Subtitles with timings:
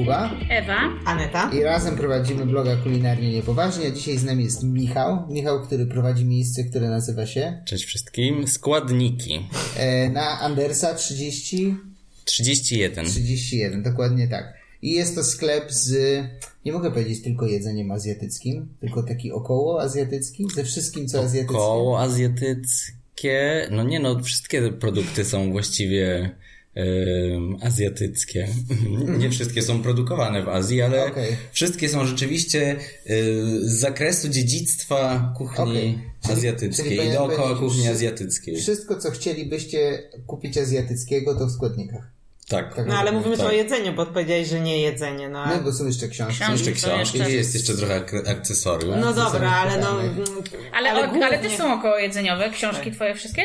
[0.00, 0.78] Kuba Ewa.
[1.04, 1.50] Aneta.
[1.52, 5.26] i razem prowadzimy bloga Kulinarnie Niepoważnie, a dzisiaj z nami jest Michał.
[5.28, 8.48] Michał, który prowadzi miejsce, które nazywa się Cześć wszystkim.
[8.48, 9.48] Składniki.
[9.76, 11.76] e, na Andersa 30
[12.24, 13.04] 31.
[13.06, 14.54] 31, dokładnie tak.
[14.82, 16.20] I jest to sklep z,
[16.64, 21.56] nie mogę powiedzieć tylko jedzeniem azjatyckim, tylko taki około azjatycki, ze wszystkim co azjatyckie.
[21.56, 23.68] Koło azjatyckie.
[23.70, 26.30] No nie no, wszystkie produkty są właściwie
[27.62, 28.48] azjatyckie.
[29.18, 31.36] nie wszystkie są produkowane w Azji, ale Okej.
[31.52, 32.76] wszystkie są rzeczywiście
[33.10, 35.64] y, z zakresu dziedzictwa kuchni.
[36.22, 38.56] Czyli- azjatyckiej czyli i powinien dookoła kuchni azjatyckiej.
[38.56, 42.10] Wszystko, co chcielibyście kupić azjatyckiego, to w składnikach.
[42.48, 42.74] Tak.
[42.76, 42.86] Tak.
[42.86, 43.50] No ale mówimy tu Tak.
[43.50, 45.28] o jedzeniu, bo odpowiedziałeś, że nie jedzenie.
[45.28, 46.34] No, No bo są jeszcze książki.
[46.44, 46.68] Książki.
[46.68, 49.00] Jeszcze książki, jeszcze- jest jeszcze trochę ak- akcesorium.
[49.00, 49.86] no dobra, ale no...
[50.42, 50.70] pytanych.
[50.72, 52.50] Ale, ale, głównie- ale też są około jedzeniowe.
[52.50, 53.42] Książki twoje wszystkie?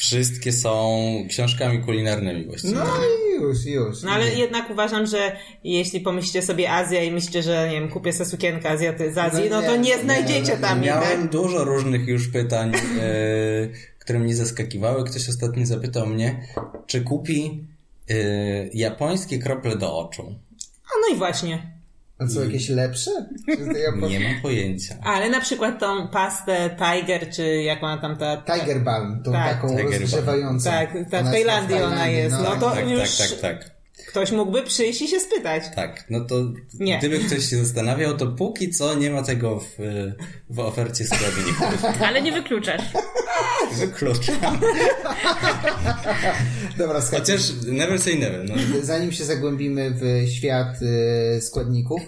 [0.00, 2.74] Wszystkie są książkami kulinarnymi właściwie.
[2.74, 4.02] No i już, już.
[4.02, 8.12] No ale jednak uważam, że jeśli pomyślicie sobie Azja i myślicie, że nie wiem, kupię
[8.12, 11.20] sobie sukienkę Azjaty z Azji, No no, nie, to nie, nie znajdziecie no, tam Miałem
[11.20, 11.30] tak?
[11.30, 12.80] dużo różnych już pytań, e,
[13.98, 15.04] które mnie zaskakiwały.
[15.04, 16.46] Ktoś ostatnio zapytał mnie,
[16.86, 17.64] czy kupi
[18.10, 18.14] e,
[18.68, 20.34] japońskie krople do oczu.
[20.84, 21.79] A no i właśnie.
[22.20, 23.10] A co, jakieś lepsze?
[23.48, 24.08] Ja.
[24.08, 24.94] Nie mam pojęcia.
[25.02, 28.36] Ale na przykład tą pastę Tiger, czy jak ona tam ta...
[28.58, 29.54] Tiger Balm, tą Tak.
[29.54, 30.70] taką Tiger rozgrzewającą.
[30.70, 33.79] Tak, ta w Ona Tajlandii ona jest, no to- Tak, już- tak, tak, tak.
[34.10, 35.62] Ktoś mógłby przyjść i się spytać.
[35.74, 36.34] Tak, no to
[36.74, 36.98] Nie.
[36.98, 39.76] gdyby ktoś się zastanawiał, to póki co nie ma tego w,
[40.50, 41.84] w ofercie składników.
[42.08, 42.82] Ale nie wykluczasz.
[43.80, 44.60] Wykluczam.
[46.78, 48.48] Dobra, słuchajcie, Chociaż never say never.
[48.48, 48.54] No.
[48.82, 50.76] zanim się zagłębimy w świat
[51.36, 52.00] e, składników,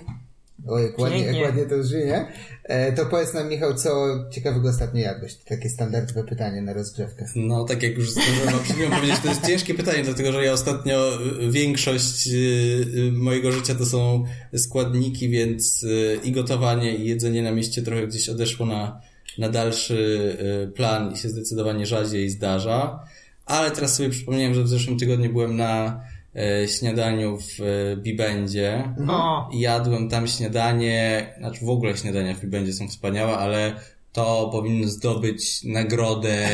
[0.67, 2.27] o jak ładnie, jak ładnie to brzmi, nie?
[2.65, 5.35] E, to powiedz nam, Michał, co ciekawego ostatnio jadłeś?
[5.35, 7.27] Takie standardowe pytanie na rozgrzewkę.
[7.37, 11.51] No, tak jak już zdążyłem powiedzieć, to jest ciężkie pytanie, dlatego że ja ostatnio y,
[11.51, 14.25] większość y, y, mojego życia to są
[14.57, 19.01] składniki, więc y, i gotowanie, i jedzenie na mieście trochę gdzieś odeszło na,
[19.39, 20.37] na dalszy
[20.69, 23.05] y, plan i się zdecydowanie rzadziej zdarza.
[23.47, 26.01] Ale teraz sobie przypomniałem, że w zeszłym tygodniu byłem na
[26.79, 28.95] śniadaniu w e, Bibendzie.
[29.09, 33.75] O, I Jadłem tam śniadanie, znaczy w ogóle śniadania w Bibendzie są wspaniałe, ale
[34.13, 36.47] to powinno zdobyć nagrodę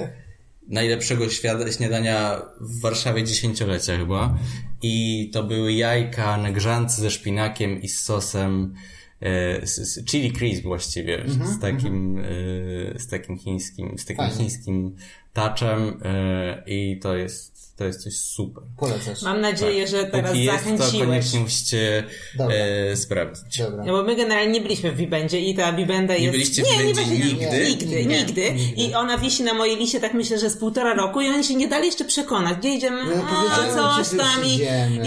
[0.68, 1.24] najlepszego
[1.70, 4.38] śniadania w Warszawie dziesięciolecia chyba.
[4.82, 8.74] I to były jajka na grzance ze szpinakiem i z sosem
[9.20, 14.96] e, z, z chili crisp właściwie, z takim e, z takim chińskim, z takim chińskim
[15.32, 18.62] touchem e, i to jest to jest coś super.
[18.78, 19.22] Polecasz.
[19.22, 21.06] mam nadzieję, że teraz Póki jest, to zachęciłeś.
[21.08, 22.04] koniecznie musicie
[22.38, 22.56] Dobra.
[22.56, 23.58] e, sprawdzić.
[23.58, 23.84] Dobra.
[23.84, 26.32] No bo my generalnie nie byliśmy w Wibendzie i ta Wibenda jest...
[26.32, 27.28] byliście w nie, nie, Wibendzie byliśmy.
[27.40, 27.64] nigdy?
[27.68, 28.18] Nigdy, Nie.
[28.18, 28.54] nigdy.
[28.76, 31.54] I ona wisi na mojej liście, tak myślę, że z półtora roku i oni się
[31.54, 32.58] nie dali jeszcze przekonać.
[32.58, 33.02] Gdzie idziemy?
[33.16, 34.60] No, A, coś tam i,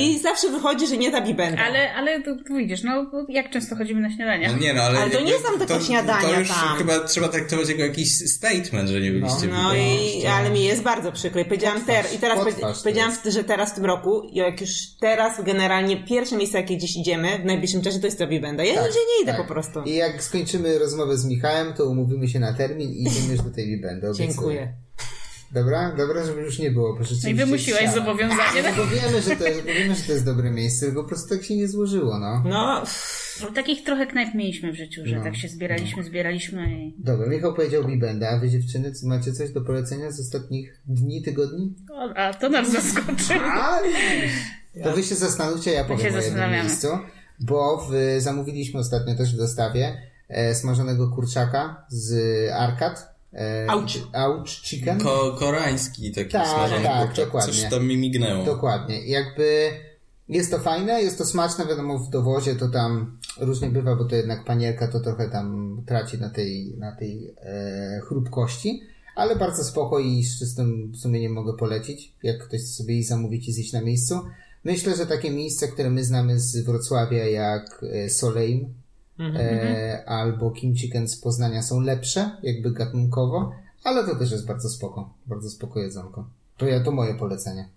[0.03, 1.62] i zawsze wychodzi, że nie ta Wibenda.
[1.63, 4.52] Ale, ale to, to widzisz, no jak często chodzimy na śniadania?
[4.52, 6.78] No nie no, ale, Ale to nie jakby są tylko to, śniadania To już tam.
[6.78, 10.19] chyba trzeba traktować jako jakiś statement, że nie byliście w No Wibendzie.
[10.19, 11.41] i, ale mi jest bardzo przykro.
[11.41, 12.40] I powiedziałam ter, i teraz
[12.84, 13.25] Powiedziałam, jest.
[13.25, 17.40] że teraz w tym roku, i jak już teraz generalnie pierwsze miejsce, jakie gdzieś idziemy
[17.40, 18.64] w najbliższym czasie, to jest ta Wibenda.
[18.64, 19.42] Ja nigdzie nie idę tak.
[19.42, 19.81] po prostu.
[19.84, 23.52] I jak skończymy rozmowę z Michałem, to umówimy się na termin i idziemy już do
[23.52, 24.28] tej obiecuję.
[24.28, 24.74] Dziękuję.
[25.52, 25.96] Dobra?
[25.98, 26.94] Dobra, żeby już nie było.
[26.94, 27.94] bo No i wymusiłaś siara.
[27.94, 28.64] zobowiązanie.
[28.64, 31.10] No bo wiemy, że to jest, bo wiemy, że to jest dobre miejsce, tylko po
[31.10, 32.44] prostu tak się nie złożyło, no.
[32.46, 32.84] No,
[33.42, 35.24] No, takich trochę knajp mieliśmy w życiu, że No.
[35.24, 36.96] tak się zbieraliśmy, zbieraliśmy i...
[36.98, 41.22] Dobra, Michał powiedział Bibenda, a wy dziewczyny, co macie coś do polecenia z ostatnich dni,
[41.24, 41.74] tygodni?
[41.94, 43.34] O, a to nas zaskoczy.
[43.44, 43.80] A,
[44.84, 46.64] to wy się zastanówcie, ja powiem się o jednym zastanawiamy.
[46.64, 46.88] miejscu,
[47.40, 52.14] bo w, zamówiliśmy ostatnio też w dostawie e, smażonego kurczaka z
[52.52, 53.09] Arkad.
[53.34, 54.01] E, Auć.
[54.13, 55.00] Auć chicken.
[55.00, 57.25] Ko koreański taki Tak, smażony tak, kurczak.
[57.25, 57.53] dokładnie.
[57.53, 58.45] Coś tam mi mignęło.
[58.45, 59.06] Dokładnie.
[59.07, 59.69] Jakby
[60.29, 64.16] jest to fajne, jest to smaczne, wiadomo w dowozie to tam różnie bywa, bo to
[64.16, 68.81] jednak panierka to trochę tam traci na tej, na tej e, chrupkości,
[69.16, 73.47] ale bardzo spoko i z czystym sumieniem mogę polecić, jak ktoś chce sobie jej zamówić
[73.47, 74.20] i zjeść na miejscu.
[74.64, 77.85] Myślę, że takie miejsca, które my znamy z Wrocławia jak
[79.20, 83.52] e, Soleim e, albo Kim Chicken z Poznania są lepsze, jakby gatunkowo,
[83.84, 86.30] ale to też jest bardzo spoko, bardzo spoko jedzonko.
[86.58, 87.70] To ja, to moje polecenie.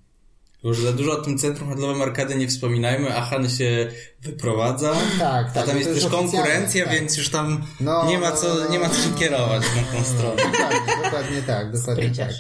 [0.65, 3.89] Już za dużo o tym centrum handlowym Arkady nie wspominajmy, a Han się
[4.23, 4.93] wyprowadza.
[5.19, 6.95] Tak, A tak, tam no jest to też konkurencja, tak.
[6.95, 9.19] więc już tam No, nie ma no, co, no, nie ma no, co się no,
[9.19, 10.37] kierować na tą stronę.
[10.37, 12.13] Dokładnie, dokładnie tak, dokładnie tak.
[12.15, 12.35] Spryciarz.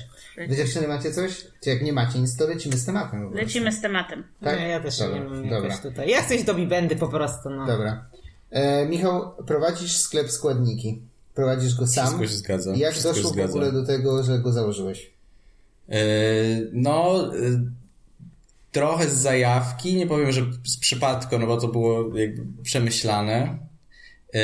[0.48, 1.46] Wy dziewczyny macie coś?
[1.64, 3.34] Czy jak nie macie nic, to lecimy z tematem.
[3.34, 4.24] Lecimy z tematem.
[4.44, 4.58] Tak?
[4.58, 5.58] nie, ja też Dobra, nie mam dobra.
[5.58, 6.08] jakoś tutaj.
[6.08, 7.66] Ja chcę do Bibendy po prostu, no.
[7.66, 8.04] Dobra.
[8.52, 11.02] E, Michał, prowadzisz sklep składniki.
[11.34, 12.06] Prowadzisz go sam.
[12.06, 12.72] Wszystko się zgadza.
[12.76, 15.10] Jak Wszystko doszło w ogóle do tego, że go założyłeś?
[15.88, 16.02] E,
[16.72, 17.40] No, e,
[18.72, 23.58] trochę z zajawki, nie powiem, że z przypadku, no bo to było jakby przemyślane.
[24.34, 24.40] Yy,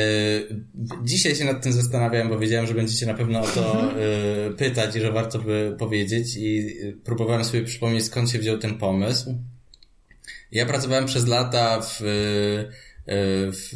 [1.05, 3.93] Dzisiaj się nad tym zastanawiałem, bo wiedziałem, że będziecie na pewno o to
[4.49, 8.59] yy, pytać i że warto by powiedzieć i yy, próbowałem sobie przypomnieć skąd się wziął
[8.59, 9.35] ten pomysł.
[10.53, 12.01] Ja pracowałem przez lata w,
[13.53, 13.71] w,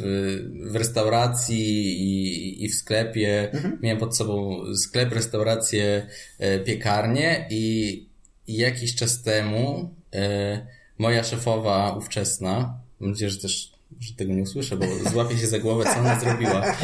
[0.71, 3.51] w restauracji i, i w sklepie.
[3.81, 6.07] Miałem pod sobą sklep, restaurację,
[6.65, 8.05] piekarnię i,
[8.47, 9.95] i jakiś czas temu
[10.97, 15.59] moja szefowa ówczesna, mam nadzieję, że też że tego nie usłyszę, bo złapię się za
[15.59, 16.75] głowę, co ona zrobiła.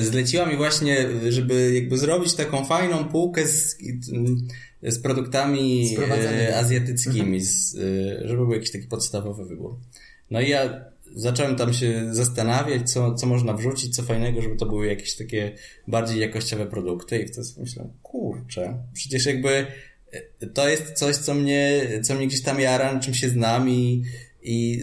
[0.00, 3.78] Zleciła mi właśnie, żeby jakby zrobić taką fajną półkę z,
[4.82, 5.96] z produktami
[6.56, 7.72] azjatyckimi, z,
[8.24, 9.76] żeby był jakiś taki podstawowy wybór.
[10.30, 10.84] No i ja
[11.14, 15.54] zacząłem tam się zastanawiać, co, co można wrzucić, co fajnego, żeby to były jakieś takie
[15.88, 19.66] bardziej jakościowe produkty i wtedy myślałem, kurczę, przecież jakby
[20.54, 24.02] to jest coś, co mnie, co mnie gdzieś tam jara, na czym się znam i,
[24.42, 24.80] i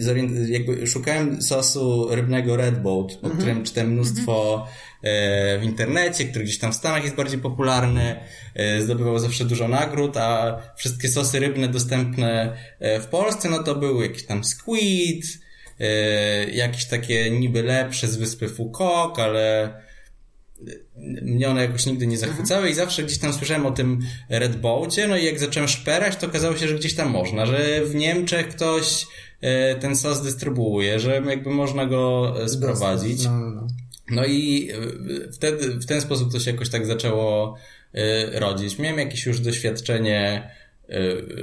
[0.48, 4.66] jakby szukałem sosu rybnego Red Boat, o którym czytałem mnóstwo
[5.02, 8.20] e, w internecie, który gdzieś tam w Stanach jest bardziej popularny,
[8.54, 13.74] e, zdobywał zawsze dużo nagród, a wszystkie sosy rybne dostępne e, w Polsce, no to
[13.74, 15.47] były jakieś tam squid, e,
[16.52, 19.74] jakieś takie niby lepsze z wyspy Foucault, ale
[21.22, 25.08] mnie one jakoś nigdy nie zachwycały i zawsze gdzieś tam słyszałem o tym Red Boatie,
[25.08, 28.48] no i jak zacząłem szperać, to okazało się, że gdzieś tam można, że w Niemczech
[28.48, 29.06] ktoś
[29.80, 33.24] ten sos dystrybuuje, że jakby można go sprowadzić.
[33.24, 33.66] No, no, no.
[34.10, 34.70] no i
[35.32, 37.56] wtedy, w ten sposób to się jakoś tak zaczęło
[38.32, 38.78] rodzić.
[38.78, 40.50] Miałem jakieś już doświadczenie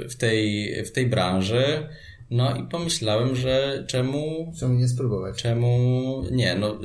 [0.08, 1.88] w tej, w tej branży.
[2.30, 4.52] No i pomyślałem, że czemu...
[4.60, 5.42] Czemu nie spróbować?
[5.42, 6.54] Czemu nie?
[6.54, 6.78] No,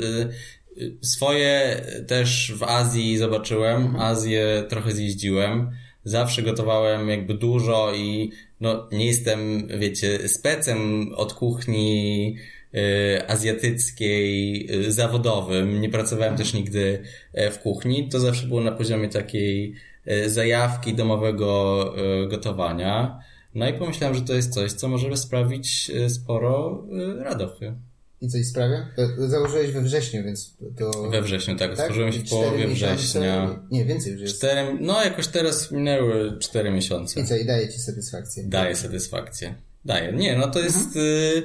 [1.01, 3.95] swoje też w Azji zobaczyłem.
[3.95, 5.71] Azję trochę zjeździłem.
[6.03, 12.35] Zawsze gotowałem jakby dużo i no nie jestem, wiecie, specem od kuchni
[12.75, 15.81] y, azjatyckiej y, zawodowym.
[15.81, 17.03] Nie pracowałem też nigdy
[17.51, 18.09] w kuchni.
[18.09, 19.73] To zawsze było na poziomie takiej
[20.07, 23.19] y, zajawki domowego y, gotowania.
[23.55, 26.83] No i pomyślałem, że to jest coś, co może sprawić sporo
[27.19, 27.75] radochy.
[28.21, 28.87] I coś sprawia?
[29.17, 31.09] Założyłeś we wrześniu, więc to...
[31.09, 31.71] We wrześniu, tak.
[31.71, 33.59] Otworzyłem się w połowie września.
[33.71, 34.37] Nie, więcej już jest.
[34.37, 37.21] Cztery, no jakoś teraz minęły cztery miesiące.
[37.21, 38.43] I co, i daje ci satysfakcję?
[38.43, 39.55] Daje satysfakcję.
[39.85, 40.13] Daje.
[40.13, 41.43] Nie, no to jest, y,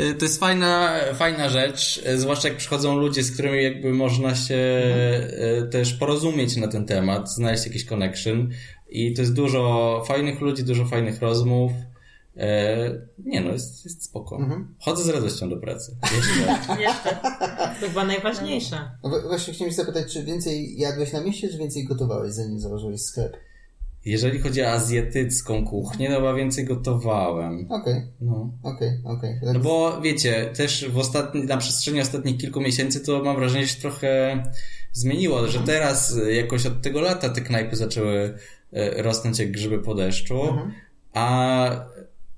[0.00, 4.82] y, to jest fajna, fajna rzecz, zwłaszcza jak przychodzą ludzie, z którymi jakby można się
[5.64, 8.50] y, też porozumieć na ten temat, znaleźć jakiś connection
[8.94, 11.72] i to jest dużo fajnych ludzi, dużo fajnych rozmów.
[12.36, 12.76] E,
[13.18, 14.38] nie no, jest, jest spoko.
[14.78, 15.96] Chodzę z radością do pracy.
[16.02, 16.82] Jeszcze.
[16.82, 17.16] Jeszcze.
[17.80, 18.90] To chyba najważniejsze.
[19.02, 23.00] No, właśnie chciałem się zapytać, czy więcej jadłeś na mieście, czy więcej gotowałeś, zanim założyłeś
[23.00, 23.36] sklep?
[24.04, 27.66] Jeżeli chodzi o azjatycką kuchnię, to chyba więcej gotowałem.
[27.70, 28.50] Okej, No.
[28.62, 29.40] okej, okej.
[29.52, 33.74] No bo wiecie, też w ostatni, na przestrzeni ostatnich kilku miesięcy to mam wrażenie, że
[33.74, 34.42] się trochę
[34.92, 38.38] zmieniło, że teraz y, jakoś od tego lata te knajpy zaczęły
[38.96, 40.58] rosnąć jak grzyby po deszczu,
[41.12, 41.70] a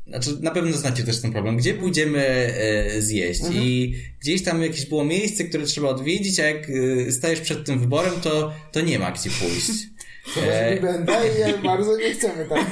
[0.07, 1.57] znaczy na pewno znacie też ten problem.
[1.57, 3.41] Gdzie pójdziemy e, zjeść?
[3.53, 6.71] I gdzieś tam jakieś było miejsce, które trzeba odwiedzić, a jak
[7.09, 9.71] e, stajesz przed tym wyborem, to, to nie ma gdzie pójść.
[10.43, 10.81] E...
[10.81, 12.67] Będę i ja bardzo nie chcemy tak.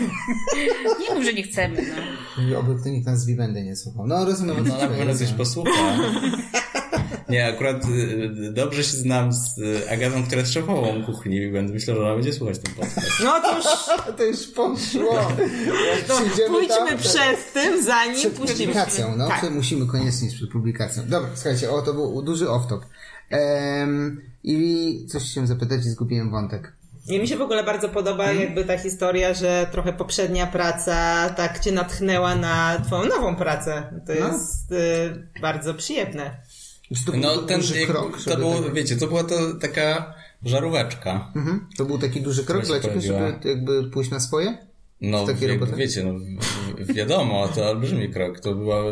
[1.00, 1.83] Nie mów, że nie chcemy.
[2.50, 2.59] No.
[2.59, 4.06] Oby to nikt nas z Vivendy nie słuchał.
[4.06, 4.68] No rozumiem.
[4.68, 5.99] No na pewno coś posłucha.
[7.28, 11.73] Nie, akurat y, dobrze się znam z y, Agatą, która jest szefową kuchni i będę
[11.73, 13.11] myślał, że ona będzie słuchać ten podcast.
[13.25, 13.66] No to już
[14.16, 15.14] To już poszło.
[15.97, 16.16] Jak to
[16.49, 18.59] pójdźmy tam, to- przez tym, zanim Przed puścimy.
[18.59, 19.28] publikacją, no.
[19.28, 19.40] Tak.
[19.40, 21.02] To musimy koniecznie przed publikacją.
[21.07, 22.81] Dobra, słuchajcie, o, to był duży off-top.
[23.31, 26.73] Ehm, I coś się zapytać i zgubiłem wątek.
[27.09, 28.40] I mi się w ogóle bardzo podoba Mhm.
[28.40, 34.00] jakby ta historia, że trochę poprzednia praca tak cię natchnęła na twoją nową pracę.
[34.07, 34.26] To No.
[34.26, 36.37] jest y, bardzo przyjemne.
[36.91, 40.14] Już to był No ten, duży krok, to było, tak- wiecie, to była to taka
[40.45, 41.33] żaróweczka.
[41.37, 41.67] Mhm.
[41.76, 44.59] To był taki duży krok Która dla ciebie, żeby jakby pójść na swoje?
[45.00, 45.79] No, W takiej jak, roboty?
[45.79, 48.41] wiecie, no, w- w- wiadomo, to olbrzymi krok.
[48.41, 48.83] To była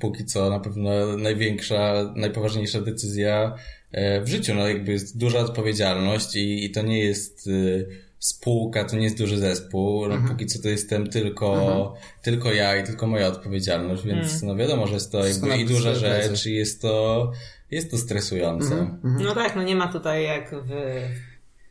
[0.00, 3.54] póki co na pewno największa, najpoważniejsza decyzja
[3.92, 4.54] e, w życiu.
[4.54, 7.88] No, jakby jest duża odpowiedzialność i, i to nie jest y,
[8.20, 10.08] spółka, to nie jest duży zespół.
[10.08, 14.86] No, póki co to jestem tylko, tylko ja i tylko moja odpowiedzialność, więc no wiadomo,
[14.86, 17.32] że jest to jakby i duża rzecz i jest to,
[17.70, 18.98] jest to stresujące.
[19.02, 20.70] No tak, no nie ma tutaj jak w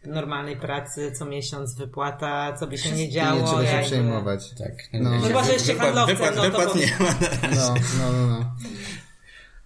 [0.05, 3.39] normalnej pracy co miesiąc wypłata, co by się nie działo.
[3.41, 4.49] nie trzeba się przejmować.
[4.57, 4.73] Tak.
[4.93, 5.09] No.
[5.09, 7.15] No chyba, że jeszcze handlowcem, wypłat, no to wypłat po- nie ma.
[7.55, 8.27] No, no, no.
[8.27, 8.55] no.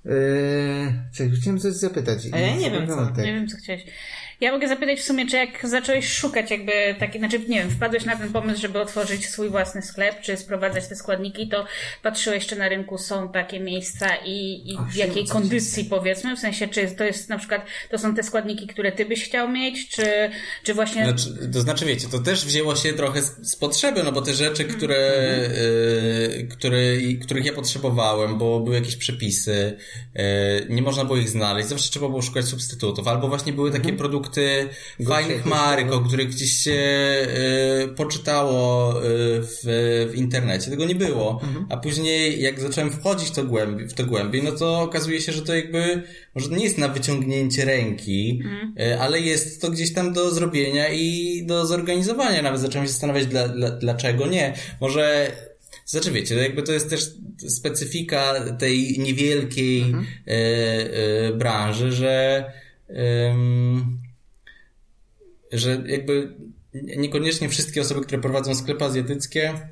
[0.06, 2.20] Yy, czekaj, chciałem coś zapytać.
[2.32, 3.22] A ja nie wiem, co.
[3.22, 3.84] Nie wiem, co chciałeś.
[4.44, 8.06] Ja mogę zapytać w sumie, czy jak zacząłeś szukać jakby taki, znaczy nie wiem, wpadłeś
[8.06, 11.66] na ten pomysł, żeby otworzyć swój własny sklep, czy sprowadzać te składniki, to
[12.02, 16.68] patrzyłeś, czy na rynku są takie miejsca i, i w jakiej kondycji powiedzmy, w sensie,
[16.68, 20.06] czy to jest na przykład, to są te składniki, które ty byś chciał mieć, czy,
[20.64, 21.04] czy właśnie...
[21.04, 24.34] Znaczy, to znaczy, wiecie, to też wzięło się trochę z, z potrzeby, no bo te
[24.34, 25.12] rzeczy, które,
[26.40, 26.80] y, które,
[27.22, 29.78] których ja potrzebowałem, bo były jakieś przepisy,
[30.16, 30.22] y,
[30.70, 34.33] nie można było ich znaleźć, zawsze trzeba było szukać substytutów, albo właśnie były takie produkty
[35.08, 39.04] fajnych marek, o których gdzieś się y, poczytało y,
[39.42, 39.60] w,
[40.12, 41.42] w internecie, tego nie było.
[41.70, 45.42] A później, jak zacząłem wchodzić to głębi, w to głębiej, no to okazuje się, że
[45.42, 46.04] to jakby,
[46.36, 48.42] może nie jest na wyciągnięcie ręki,
[48.80, 52.42] y, ale jest to gdzieś tam do zrobienia i do zorganizowania.
[52.42, 54.54] Nawet zacząłem się zastanawiać, dla, dla, dlaczego nie.
[54.82, 55.32] Może
[55.86, 57.12] znaczy wiecie, jakby to jest też
[57.48, 62.46] specyfika tej niewielkiej e, branży, że
[65.54, 66.36] że jakby
[66.74, 69.70] niekoniecznie wszystkie osoby, które prowadzą sklepy azjatyckie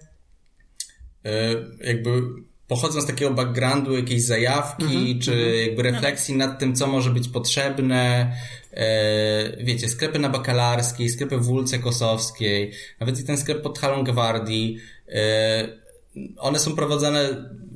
[1.26, 2.22] e, jakby
[2.68, 8.32] pochodzą z takiego backgroundu jakiejś zajawki, czy jakby refleksji nad tym, co może być potrzebne.
[8.74, 14.04] E, wiecie, sklepy na Bakalarskiej, sklepy w Wólce Kosowskiej, nawet i ten sklep pod Halą
[14.04, 15.81] Gwardii, e,
[16.38, 17.30] one są prowadzone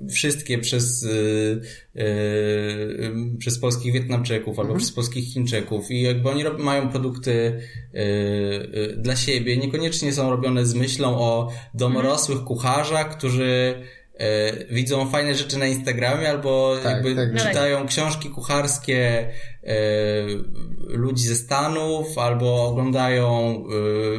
[0.10, 1.62] wszystkie przez, y,
[1.96, 7.98] y, przez polskich Wietnamczyków albo przez polskich Chińczyków i jakby oni rob, mają produkty y,
[7.98, 13.74] y, dla siebie, niekoniecznie są robione z myślą o domorosłych kucharzach, którzy
[14.14, 17.48] y, widzą fajne rzeczy na Instagramie albo Tak, jakby tak.
[17.48, 19.30] czytają książki kucharskie
[19.64, 19.68] y,
[20.88, 23.64] ludzi ze Stanów albo oglądają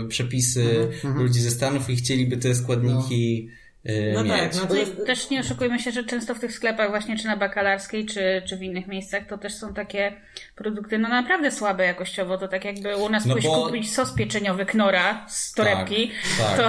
[0.09, 3.66] przepisy ludzi ze Stanów i chcieliby te składniki y,
[4.15, 4.33] No mieć.
[4.33, 5.07] tak, no to jest...
[5.07, 8.57] Też nie oszukujmy się, że często w tych sklepach właśnie, czy na Bakalarskiej, czy, czy
[8.57, 10.13] w innych miejscach, to też są takie
[10.57, 12.39] produkty, no naprawdę słabe jakościowo.
[12.39, 16.57] To tak jakby u nas No pójść bo- kupić sos pieczeniowy Knora z torebki, tak,
[16.57, 16.63] to,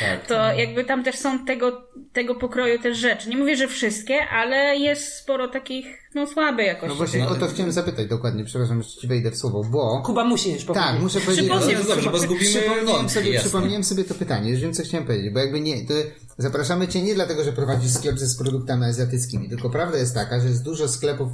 [0.00, 0.26] tak.
[0.26, 3.28] to jakby tam też są tego, tego pokroju też rzeczy.
[3.28, 6.96] Nie mówię, że wszystkie, ale jest sporo takich, no słabe No jakości.
[6.96, 10.02] właśnie o to chciałem zapytać dokładnie, przepraszam, że ci wejdę w słowo, bo...
[10.06, 10.86] Kuba musi już powiedzieć.
[10.92, 11.44] Tak, muszę powiedzieć...
[11.50, 13.48] Przypomnij, No to dobrze, bo zgubimy Przypomniałem sobie, jasne.
[13.50, 15.94] przypomniałem sobie to pytanie, już wiem co chciałem powiedzieć, bo jakby nie, to
[16.42, 20.48] zapraszamy Cię nie dlatego, że prowadzisz sklep z produktami azjatyckimi, tylko prawda jest taka, że
[20.48, 21.32] jest dużo sklepów,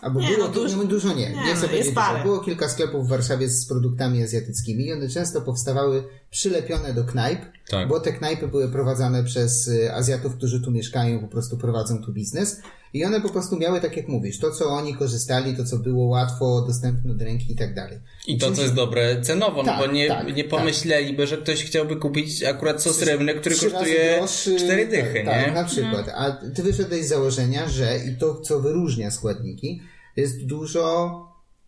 [0.00, 2.00] albo Nie, było no dużo- nie, dużo nie, nie, nie, no, chcę powiedzieć jest dużo.
[2.00, 2.22] parę.
[2.22, 7.40] Było kilka sklepów w Warszawie z produktami azjatyckimi i one często powstawały przylepione do knajp,
[7.70, 7.88] Tak.
[7.88, 12.12] bo te knajpy były prowadzone przez y, Azjatów, którzy tu mieszkają, po prostu prowadzą tu
[12.12, 12.60] biznes.
[12.94, 16.04] I one po prostu miały, tak jak mówisz, to co oni korzystali, to co było
[16.04, 17.98] łatwo dostępne do ręki i tak dalej.
[18.26, 20.50] I to, co jest dobre cenowo, Tak, no bo nie, tak, nie tak.
[20.50, 25.44] pomyśleliby, że ktoś chciałby kupić akurat sos rybny, który kosztuje droższy, cztery dychy, tak, nie?
[25.44, 26.08] Tak, na przykład.
[26.14, 29.82] A ty wyszedłeś z założenia, że i to, co wyróżnia składniki,
[30.16, 31.12] jest dużo,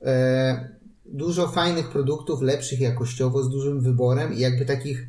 [0.02, 0.68] e,
[1.04, 5.06] dużo fajnych produktów, lepszych jakościowo, z dużym wyborem i jakby takich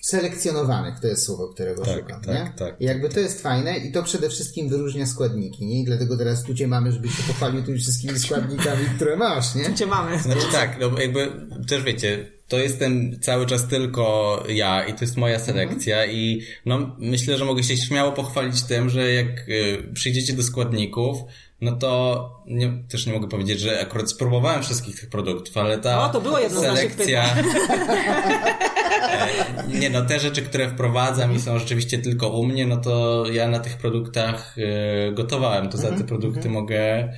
[0.00, 2.52] selekcjonowanych, to jest słowo, którego Tak, szukam, tak, nie?
[2.58, 5.80] tak, I jakby to jest fajne i to przede wszystkim wyróżnia składniki, nie?
[5.80, 9.74] I dlatego teraz tu cię mamy, żebyś się pochwalił tymi wszystkimi składnikami, które masz, nie?
[9.74, 10.18] Cię mamy.
[10.18, 11.32] Znaczy tak, no bo jakby
[11.68, 16.96] też wiecie, to jestem cały czas tylko ja i to jest moja selekcja i no
[16.98, 21.18] myślę, że mogę się śmiało pochwalić tym, że jak y, przyjdziecie do składników,
[21.60, 26.04] no to nie, też nie mogę powiedzieć, że akurat spróbowałem wszystkich tych produktów, ale ta
[26.04, 27.24] O, to było jedno z naszych selekcja...
[29.80, 33.48] Nie no, te rzeczy, które wprowadzam i są rzeczywiście tylko u mnie, no to ja
[33.48, 35.68] na tych produktach e, gotowałem.
[35.68, 37.12] To za te produkty mogę e,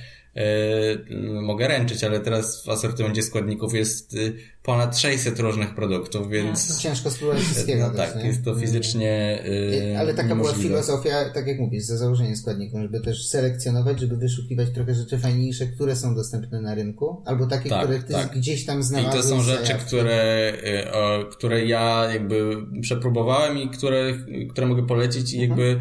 [1.41, 4.33] mogę ręczyć, ale teraz w asortymencie składników jest y,
[4.63, 8.25] ponad 600 różnych produktów, więc Ciężko spróbować wszystkiego no tak, nie?
[8.27, 12.99] jest to fizycznie y, Ale taka była filozofia, tak jak mówisz, za założeniem składników, żeby
[13.01, 17.83] też selekcjonować, żeby wyszukiwać trochę rzeczy fajniejsze, które są dostępne na rynku, albo takie, Tak,
[17.85, 18.31] które ty tak.
[18.37, 19.23] gdzieś tam I znalazłeś.
[19.23, 19.87] to są rzeczy, zajawki.
[19.87, 20.53] które,
[20.85, 24.13] y, o, które ja jakby przepróbowałem i które,
[24.49, 25.79] które mogę polecić i jakby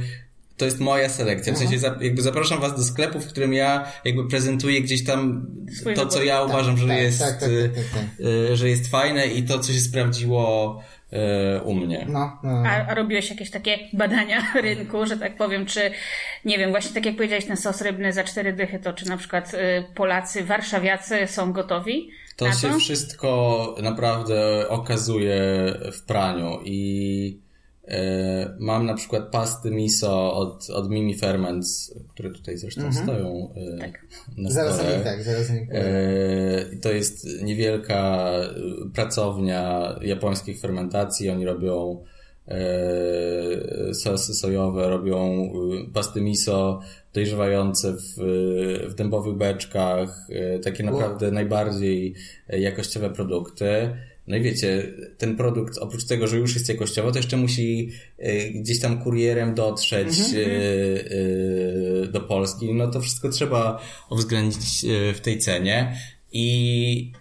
[0.60, 1.52] to jest moja selekcja.
[1.52, 5.46] W sensie za, jakby zapraszam was do sklepu, w którym ja jakby prezentuję gdzieś tam
[5.78, 8.26] Swój to, co ja uważam, że tak, jest, tak, tak, y, tak, tak, tak.
[8.26, 12.06] y, że jest fajne i to, co się sprawdziło y, u mnie.
[12.08, 12.62] No, no.
[12.66, 15.90] A, a robiłeś jakieś takie badania rynku, że tak powiem, czy
[16.44, 19.16] nie wiem, właśnie tak jak powiedziałeś, ten sos rybny za cztery dychy, to czy na
[19.16, 22.78] przykład y, Polacy, warszawiacy są gotowi To na się to?
[22.78, 25.36] wszystko naprawdę okazuje
[25.92, 27.49] w praniu i
[28.58, 34.06] mam na przykład pasty miso od, od Mimi Ferments, które tutaj zresztą stoją e, Tak.
[34.36, 34.94] na Zaraz stole.
[34.94, 35.50] nich tak, zaraz.
[35.50, 38.50] E, To jest niewielka e,
[38.94, 41.30] pracownia japońskich fermentacji.
[41.30, 42.04] Oni robią
[42.48, 45.52] e, sosy sojowe, robią
[45.88, 46.80] e, pasty miso
[47.14, 48.14] dojrzewające w,
[48.88, 52.14] w dębowych beczkach, e, takie naprawdę najbardziej
[52.48, 53.96] jakościowe produkty.
[54.30, 57.90] No i wiecie, ten produkt oprócz tego, że już jest jakościowy, to jeszcze musi
[58.54, 60.18] gdzieś tam kurierem dotrzeć
[62.12, 62.74] do Polski.
[62.74, 65.96] No to wszystko trzeba uwzględnić w tej cenie.
[66.32, 67.12] I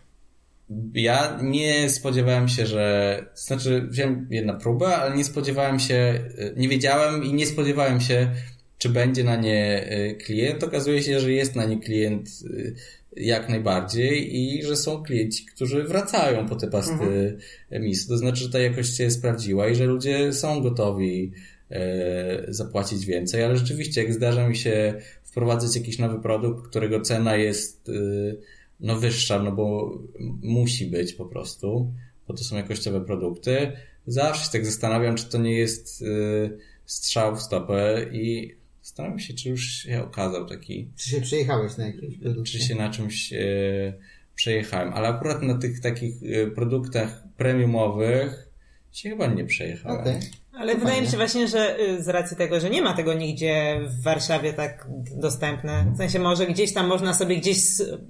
[0.94, 6.20] ja nie spodziewałem się, że, znaczy wziąłem jedną próbę, ale nie spodziewałem się,
[6.58, 8.32] nie wiedziałem i nie spodziewałem się,
[8.78, 10.64] czy będzie na nie y, klient.
[10.64, 12.76] Okazuje się, że jest na nie klient y,
[13.18, 17.84] jak najbardziej i że są klienci, którzy wracają po te pasty mhm.
[17.84, 18.08] MIS.
[18.08, 21.32] To znaczy, że ta jakość się sprawdziła i że ludzie są gotowi
[21.72, 24.94] e, zapłacić więcej, ale rzeczywiście jak zdarza mi się
[25.30, 28.38] wprowadzać jakiś nowy produkt, którego cena jest y,
[28.80, 29.98] no wyższa, no bo
[30.42, 31.94] musi być po prostu,
[32.28, 33.72] bo to są jakościowe produkty.
[34.08, 38.56] Zawsze się tak zastanawiam, czy to nie jest y, strzał w stopę i
[39.00, 40.92] zastanawiam się, czy już się okazał taki...
[40.96, 42.60] Czy się przejechałeś na jakimś produkcie?
[42.60, 43.94] Czy się na czymś y,
[44.36, 48.50] przejechałem, ale akurat na tych takich y, produktach premiumowych
[48.92, 50.02] się chyba nie przejechałem.
[50.02, 50.20] Okay.
[50.60, 51.06] Ale to wydaje fajnie.
[51.06, 54.54] mi się właśnie, że y, z racji tego, że nie ma tego nigdzie w Warszawie
[54.54, 57.58] tak dostępne, w sensie może gdzieś tam można sobie gdzieś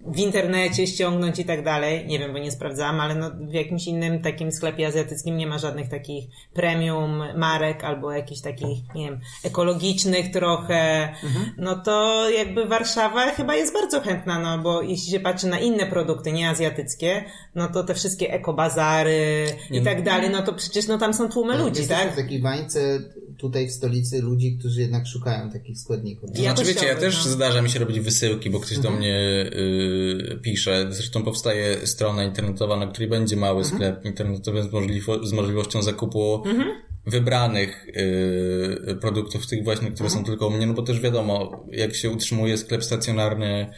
[0.06, 3.88] w internecie ściągnąć i tak dalej, nie wiem, bo nie sprawdzałam, ale no w jakimś
[3.88, 9.20] innym takim sklepie azjatyckim nie ma żadnych takich premium marek albo jakichś takich, nie wiem,
[9.44, 11.46] ekologicznych trochę, mhm.
[11.58, 15.86] no to jakby Warszawa chyba jest bardzo chętna, no bo jeśli się patrzy na inne
[15.86, 17.26] produkty, nie azjatyckie,
[17.56, 21.58] no to te wszystkie ekobazary i tak dalej, no to przecież no tam są tłumy
[21.58, 22.16] ludzi, tak?
[22.40, 23.00] Taki bańce
[23.38, 26.32] tutaj w stolicy ludzi, którzy jednak szukają takich składników.
[26.32, 27.32] To znaczy, wiecie, ja też no.
[27.32, 28.94] zdarza mi się robić wysyłki, bo ktoś mhm.
[28.94, 30.88] do mnie y, pisze.
[30.90, 33.76] Zresztą powstaje strona internetowa, na której będzie mały mhm.
[33.76, 36.70] sklep internetowy z, możliwo- z możliwością zakupu mhm.
[37.06, 40.26] wybranych y, produktów, tych właśnie, które są mhm.
[40.26, 43.72] tylko u mnie, no bo też wiadomo, jak się utrzymuje sklep stacjonarny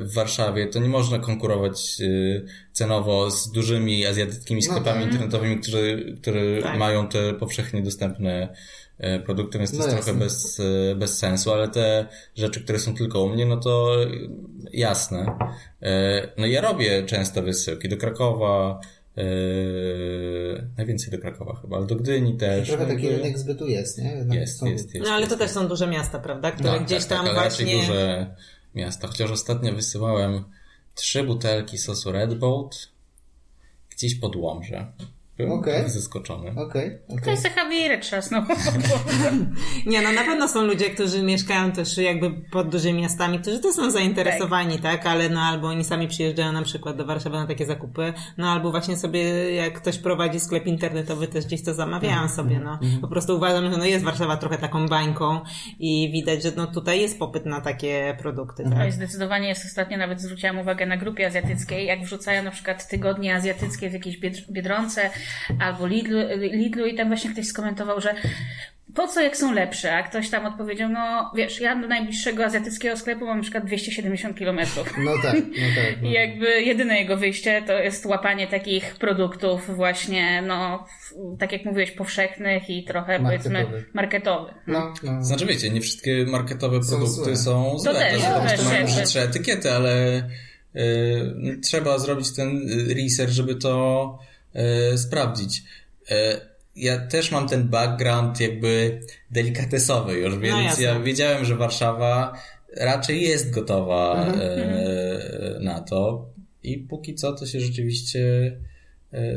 [0.00, 5.60] w Warszawie, to nie można konkurować y, cenowo z dużymi azjatyckimi no sklepami no, internetowymi,
[5.60, 6.78] którzy, które tak.
[6.78, 8.48] mają te powszechnie dostępne
[9.00, 10.12] y, produkty, więc to no jest jasne.
[10.12, 13.96] trochę bez, y, bez sensu, ale te rzeczy, które są tylko u mnie, no to
[14.72, 15.38] jasne.
[16.38, 18.80] No ja robię często wysyłki do Krakowa,
[19.16, 22.68] Yy, najwięcej do Krakowa chyba, ale do Gdyni też.
[22.68, 24.24] Trochę taki rynek zbytu jest, nie?
[24.30, 24.66] jest, są...
[24.66, 26.50] jest, jest, No ale jest, to też są duże miasta, prawda?
[26.50, 27.76] Które no, gdzieś tak, tam tak, właśnie...
[27.76, 28.34] duże
[28.74, 29.08] miasta.
[29.08, 30.44] Chociaż ostatnio wysyłałem
[30.94, 32.88] trzy butelki sosu Red Boat
[33.90, 34.92] gdzieś pod Łomże.
[35.36, 35.88] Byłem okay.
[35.88, 36.50] zaskoczony.
[36.50, 37.24] Okay, okay.
[37.24, 38.42] To jest Javier trzasnął.
[39.86, 43.74] nie, no na pewno są ludzie, którzy mieszkają też jakby pod dużymi miastami, którzy też
[43.74, 44.96] są zainteresowani, tak.
[44.96, 45.06] tak?
[45.06, 48.70] Ale no albo oni sami przyjeżdżają na przykład do Warszawy na takie zakupy, no albo
[48.70, 52.78] właśnie sobie jak ktoś prowadzi sklep internetowy, też gdzieś to zamawiają mm, sobie, no.
[52.82, 53.00] Mm.
[53.00, 55.40] Po prostu uważam, że no jest Warszawa trochę taką bańką
[55.78, 58.62] i widać, że no tutaj jest popyt na takie produkty.
[58.64, 58.74] Tak?
[58.74, 62.88] No i zdecydowanie jest ostatnio, nawet zwróciłam uwagę na grupie azjatyckiej, jak wrzucają na przykład
[62.88, 64.16] tygodnie azjatyckie w jakiejś
[64.50, 65.10] Biedronce,
[65.60, 68.14] albo Lidlu, Lidlu i tam właśnie ktoś skomentował, że
[68.94, 69.94] po co jak są lepsze?
[69.94, 74.38] A ktoś tam odpowiedział, no wiesz, ja do najbliższego azjatyckiego sklepu mam na przykład 270
[74.38, 74.94] kilometrów.
[74.98, 76.02] No tak, no tak.
[76.02, 80.86] No I jakby jedyne jego wyjście to jest łapanie takich produktów właśnie, no
[81.38, 83.66] tak jak mówiłeś, powszechnych i trochę marketowych.
[83.66, 84.54] powiedzmy marketowych.
[84.66, 85.24] No, no.
[85.24, 87.92] Znaczy wiecie, nie wszystkie marketowe produkty są złe.
[87.92, 90.22] To też, to, to, to mają brzydsze etykiety, ale
[90.76, 94.18] y, trzeba zrobić ten research, żeby to
[94.54, 95.62] e, sprawdzić.
[96.10, 96.40] E,
[96.76, 102.32] ja też mam ten background jakby delikatesowy już, no więc no ja wiedziałem, że Warszawa
[102.76, 104.40] raczej jest gotowa mhm.
[104.40, 106.30] e, na to
[106.62, 108.20] i póki co to się rzeczywiście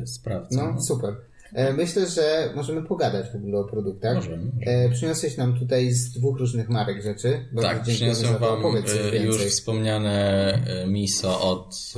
[0.05, 0.65] sprawdza.
[0.65, 0.81] No, no.
[0.81, 1.15] super.
[1.55, 4.15] E, myślę, że możemy pogadać w ogóle o produktach.
[4.15, 4.37] Możemy.
[4.37, 4.89] możemy.
[4.93, 7.45] Przyniosłeś nam tutaj z dwóch różnych marek rzeczy.
[7.61, 8.63] tak, przyniosłem Wam
[9.13, 11.93] e, już wspomniane e, miso od,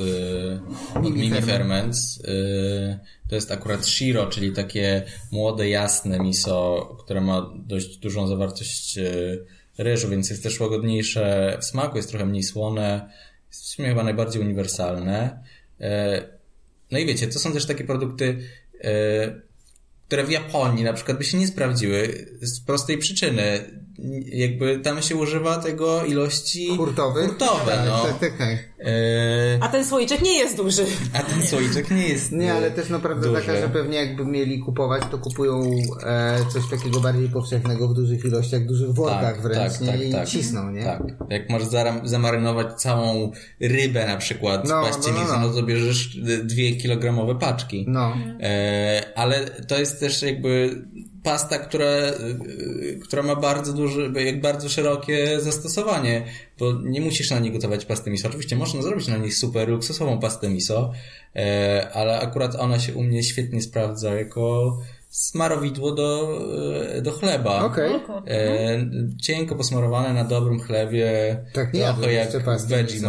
[0.96, 2.22] od Mimi Ferments.
[3.30, 9.00] To jest akurat shiro, czyli takie młode, jasne miso, które ma dość dużą zawartość
[9.78, 13.10] ryżu, więc jest też łagodniejsze w smaku, jest trochę mniej słone.
[13.48, 15.44] Jest w sumie chyba najbardziej uniwersalne.
[16.92, 18.38] No i wiecie, to są też takie produkty,
[20.08, 23.44] które w Japonii na przykład by się nie sprawdziły z prostej przyczyny.
[24.34, 27.28] Jakby tam się używa tego ilości Hurtowych?
[27.28, 28.04] hurtowe Tak, no.
[28.04, 28.58] tak, tak, tak.
[28.80, 30.86] E, A ten słoiczek nie jest duży.
[31.14, 33.42] a ten słoiczek nie jest Nie, ale też no prawda duży.
[33.42, 35.72] taka, że pewnie jakby mieli kupować, to kupują
[36.06, 39.98] e, coś takiego bardziej powszechnego w dużych ilościach, w dużych workach wręcz, nie?
[40.24, 40.84] I cisną, nie?
[40.84, 41.02] Tak.
[41.30, 41.64] Jak masz
[42.04, 43.32] zamarynować całą
[43.62, 45.54] rybę na przykład No, w paścienicy, no, no, no, no.
[45.54, 47.86] to bierzesz dwie kilogramowe paczki.
[47.88, 48.14] No.
[48.42, 50.82] E, ale to jest też jakby
[51.28, 56.24] pasta, która, y, która ma bardzo duży, jak bardzo szerokie zastosowanie,
[56.60, 58.28] bo nie musisz na niej gotować pasty miso.
[58.28, 60.92] Oczywiście można zrobić na niej super luksusową pastę miso,
[61.36, 64.78] e, ale akurat ona się u mnie świetnie sprawdza jako
[65.10, 66.40] smarowidło do,
[66.98, 67.66] e, do chleba.
[67.66, 67.92] Okej.
[68.28, 68.90] E,
[69.22, 72.32] cienko posmarowane na dobrym chlebie, Tak, nie trochę jak
[72.66, 73.08] Vegemite.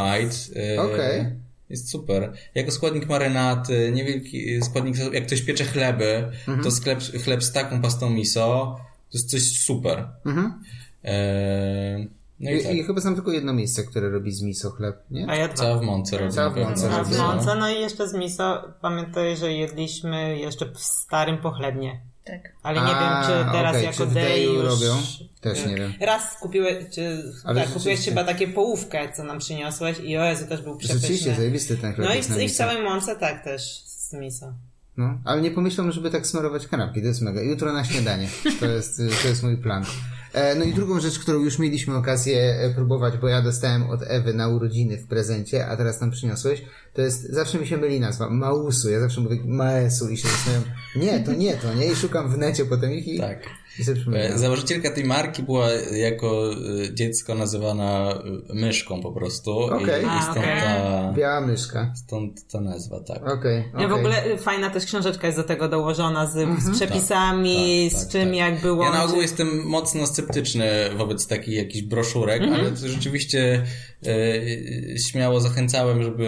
[0.56, 1.37] E, Okej.
[1.70, 2.32] Jest super.
[2.54, 6.62] Jako składnik marynaty, niewielki składnik, jak ktoś piecze chleby, Mhm.
[6.62, 8.76] to sklep, chleb z taką pastą miso,
[9.12, 10.08] to jest coś super.
[10.26, 10.62] Mhm.
[11.04, 12.06] E,
[12.40, 12.74] no i, I, tak.
[12.74, 15.26] I chyba znam tylko jedno miejsce, które robi z miso chleb, nie?
[15.30, 15.56] A ja dwa.
[15.56, 17.26] Cała w mące robi Cała w mące w no.
[17.34, 22.00] mące, no i jeszcze z miso, pamiętaj, że jedliśmy jeszcze w starym pochlebnie.
[22.28, 22.52] Tak.
[22.62, 24.64] Ale nie A, wiem, czy teraz okej, jako czy Deju już...
[24.64, 24.96] robią?
[25.40, 25.92] Też nie wiem.
[26.00, 27.22] Raz kupiłeś, czy...
[27.44, 31.00] Ale tak, kupiłeś chyba takie połówkę, co nam przyniosłeś i o Jezu, też był przepyszny.
[31.00, 34.52] Rzeczywiście, zajebisty ten chleb No i w, i w całej mące tak też z miso.
[34.96, 37.40] No, ale nie pomyślałem, żeby tak smarować kanapki, to jest mega.
[37.42, 38.28] Jutro na śniadanie.
[38.60, 39.84] To jest, to jest mój plan.
[40.32, 44.02] E, No i drugą rzecz, którą już mieliśmy okazję e, próbować, bo ja dostałem od
[44.02, 46.62] Ewy na urodziny w prezencie, a teraz nam przyniosłeś,
[46.98, 48.90] to jest, zawsze mi się myli nazwa, Mausu.
[48.90, 50.64] Ja zawsze mówię Maesu i się zastanawiam,
[50.96, 51.86] nie, to nie to, nie?
[51.86, 53.38] I szukam w necie potem ich i, Tak.
[53.78, 54.38] i sobie E, przypominam.
[54.38, 58.10] Założycielka tej marki była jako e, dziecko nazywana
[58.50, 59.58] e, myszką po prostu.
[59.58, 60.02] Okej.
[60.02, 60.60] I, i A, stąd, okej.
[60.60, 61.92] ta, Biała myszka.
[61.96, 63.28] stąd ta nazwa, tak.
[63.28, 67.98] Okej, Ja w ogóle fajna też książeczka jest do tego dołożona z, z przepisami, Tak,
[68.00, 68.36] tak, z czym tak.
[68.36, 68.84] jak było.
[68.84, 72.60] Ja na ogół jestem mocno sceptyczny wobec takich jakichś broszurek, Mhm.
[72.60, 73.64] ale to rzeczywiście
[74.06, 76.26] e, śmiało zachęcałem, żeby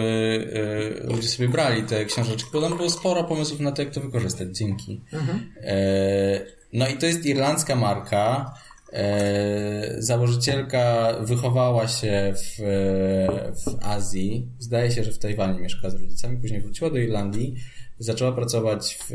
[0.53, 0.60] e,
[1.03, 4.57] ludzie sobie brali te książeczki, bo tam było sporo pomysłów na to, jak to wykorzystać.
[4.57, 5.01] Dzięki.
[5.13, 5.51] Mhm.
[5.61, 5.75] E,
[6.73, 8.53] no i to jest irlandzka marka.
[8.93, 12.61] E, założycielka wychowała się w,
[13.65, 14.47] w Azji.
[14.59, 16.37] Zdaje się, że w Tajwanie mieszkała z rodzicami.
[16.37, 17.55] Później wróciła do Irlandii.
[17.99, 19.11] Zaczęła pracować w,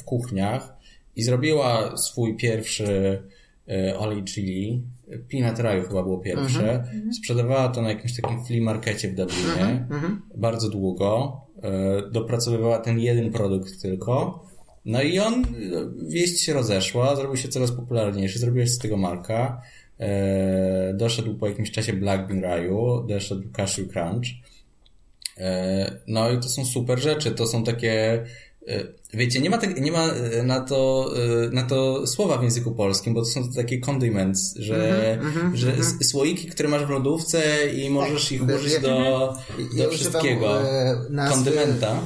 [0.00, 0.74] w kuchniach
[1.16, 3.22] i zrobiła swój pierwszy
[3.68, 4.82] e, olej chili.
[5.30, 6.84] Peanut Raju chyba było pierwsze.
[7.18, 9.86] Sprzedawała to na jakimś takim flea markecie w Dublinie.
[10.36, 11.40] Bardzo długo.
[11.62, 14.44] E, dopracowywała ten jeden produkt tylko.
[14.84, 15.46] No i on, e,
[16.08, 19.62] wieść się rozeszła, zrobił się coraz popularniejszy, zrobiła się z tego marka.
[19.98, 24.26] E, doszedł po jakimś czasie Black Bean Raju, doszedł Cashew Crunch.
[26.06, 28.24] No i to są super rzeczy, to są takie
[29.14, 31.10] wiecie, nie ma, tak, nie ma e, na to,
[31.46, 35.72] e, na to słowa w języku polskim, bo to są takie condiments, że, Mhm, że
[35.74, 38.88] s- słoiki, które masz w lodówce i możesz ich użyć ja- do,
[39.58, 40.58] Ja do używam, wszystkiego.
[41.30, 41.96] Kondymenta.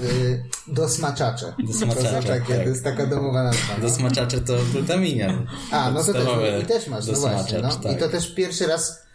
[0.66, 1.54] dosmaczacze.
[1.66, 2.62] Dosmaczacze, To, takie, tak.
[2.62, 3.74] to jest taka domowa nazwa.
[3.76, 3.88] no.
[3.88, 5.46] Do smaczacze to glutaminian.
[5.70, 6.22] A, no to też,
[6.62, 7.58] i też masz, no właśnie.
[7.58, 7.68] No.
[7.68, 7.98] I tak.
[7.98, 9.07] to też pierwszy raz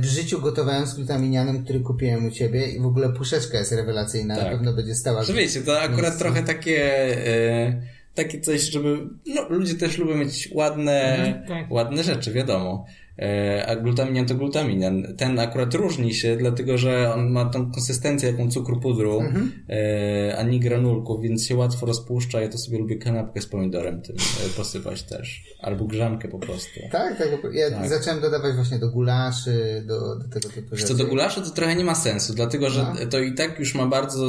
[0.00, 4.34] w życiu gotowałem z glutaminianem, który kupiłem u ciebie i w ogóle puszeczka jest rewelacyjna,
[4.36, 4.52] na Tak.
[4.52, 5.24] pewno będzie stała.
[5.24, 6.82] Że wiecie, to akurat trochę takie,
[7.26, 7.82] e,
[8.14, 11.70] takie coś, żeby, no, ludzie też lubią mieć ładne, tak.
[11.70, 12.86] ładne rzeczy, wiadomo.
[13.18, 15.14] E, a glutaminian to glutaminian.
[15.16, 19.22] Ten akurat różni się, dlatego że on ma tą konsystencję jaką cukru pudru,
[19.68, 22.40] e, a nie granulków, więc się łatwo rozpuszcza.
[22.40, 25.42] Ja to sobie lubię kanapkę z pomidorem tym e, posypać też.
[25.60, 26.80] Albo grzankę po prostu.
[26.92, 27.28] Tak, tak.
[27.52, 27.88] Ja Tak.
[27.88, 30.88] zacząłem dodawać właśnie do gulaszy, do, do tego typu rzeczy.
[30.88, 33.06] co, do gulaszu to trochę nie ma sensu, dlatego że No.
[33.10, 34.26] to i tak już ma bardzo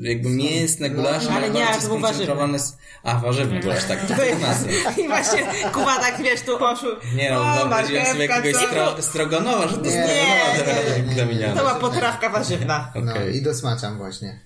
[0.00, 2.56] jakby mięsne No, gulasze, ale ma nie, bardzo skoncentrowane...
[2.58, 4.14] s- A, warzywny gulasz, tak, to.
[5.02, 5.38] I właśnie
[5.72, 6.86] Kuba tak, wiesz, tu oszu.
[7.16, 10.84] Nie no, o, wyobraziłem sobie marchewka, jakiegoś stro, stroganowa, że to Nie, stroganowa nie, teraz
[10.84, 11.02] nie, nie, nie.
[11.14, 11.54] glutaminiana.
[11.54, 12.92] To była potrawka warzywna.
[13.04, 14.40] No i dosmaczam właśnie.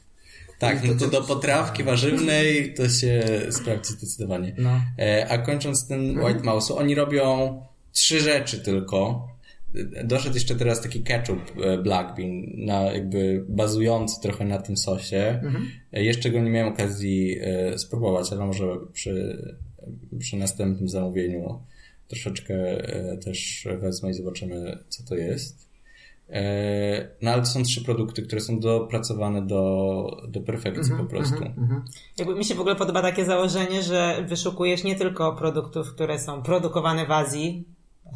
[0.59, 4.55] Tak, no to do potrawki warzywnej to się sprawdzi zdecydowanie.
[4.59, 4.81] No.
[4.99, 7.61] E, a kończąc ten White Mouse, oni robią
[7.93, 9.29] trzy rzeczy tylko.
[10.05, 12.31] Doszedł jeszcze teraz taki ketchup e, Black Bean,
[12.67, 15.41] na jakby bazujący trochę na tym sosie.
[15.93, 17.39] E, Jeszcze go nie miałem okazji
[17.77, 19.39] spróbować, ale może przy,
[20.19, 21.61] przy następnym zamówieniu
[22.09, 25.69] troszeczkę e, też wezmę i zobaczymy, co to jest.
[26.29, 31.37] E, No ale to są trzy produkty, które są dopracowane do, do perfekcji po prostu.
[32.19, 36.43] Jakby mi się w ogóle podoba takie założenie, że wyszukujesz nie tylko produktów, które są
[36.43, 37.65] produkowane w Azji,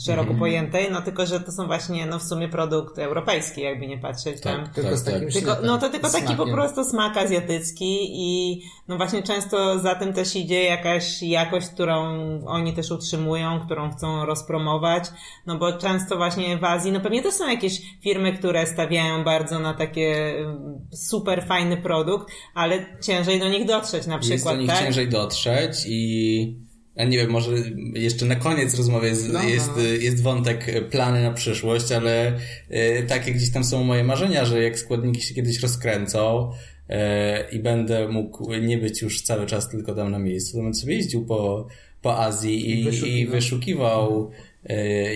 [0.05, 3.98] szeroko pojętej, no tylko, że to są właśnie, no w sumie produkt europejski, jakby nie
[3.98, 4.64] patrzeć tam.
[4.64, 5.14] Tak, Tylko z tak.
[5.14, 9.79] takim Tylko, ślepem, no to tylko taki po prostu smak azjatycki i no właśnie często
[9.79, 15.05] za tym też idzie jakaś jakość, którą oni też utrzymują, którą chcą rozpromować,
[15.46, 19.59] no bo często właśnie w Azji, no pewnie też są jakieś firmy, które stawiają bardzo
[19.59, 24.59] na takie mm, super fajny produkt, ale ciężej do nich dotrzeć na Jest do przykład,
[24.59, 24.79] nich tak?
[24.79, 27.50] ciężej dotrzeć i ja nie wiem, może
[27.94, 29.48] jeszcze na koniec rozmowy jest, No, no.
[29.48, 32.38] jest, jest wątek e, plany na przyszłość, ale
[32.70, 36.50] e, takie gdzieś tam są moje marzenia, że jak składniki się kiedyś rozkręcą
[36.88, 40.79] e, i będę mógł nie być już cały czas tylko tam na miejscu, to będę
[40.79, 41.66] sobie jeździł po,
[42.03, 43.16] po Azji i, I wyszukiwał.
[43.18, 44.49] i wyszukiwał e,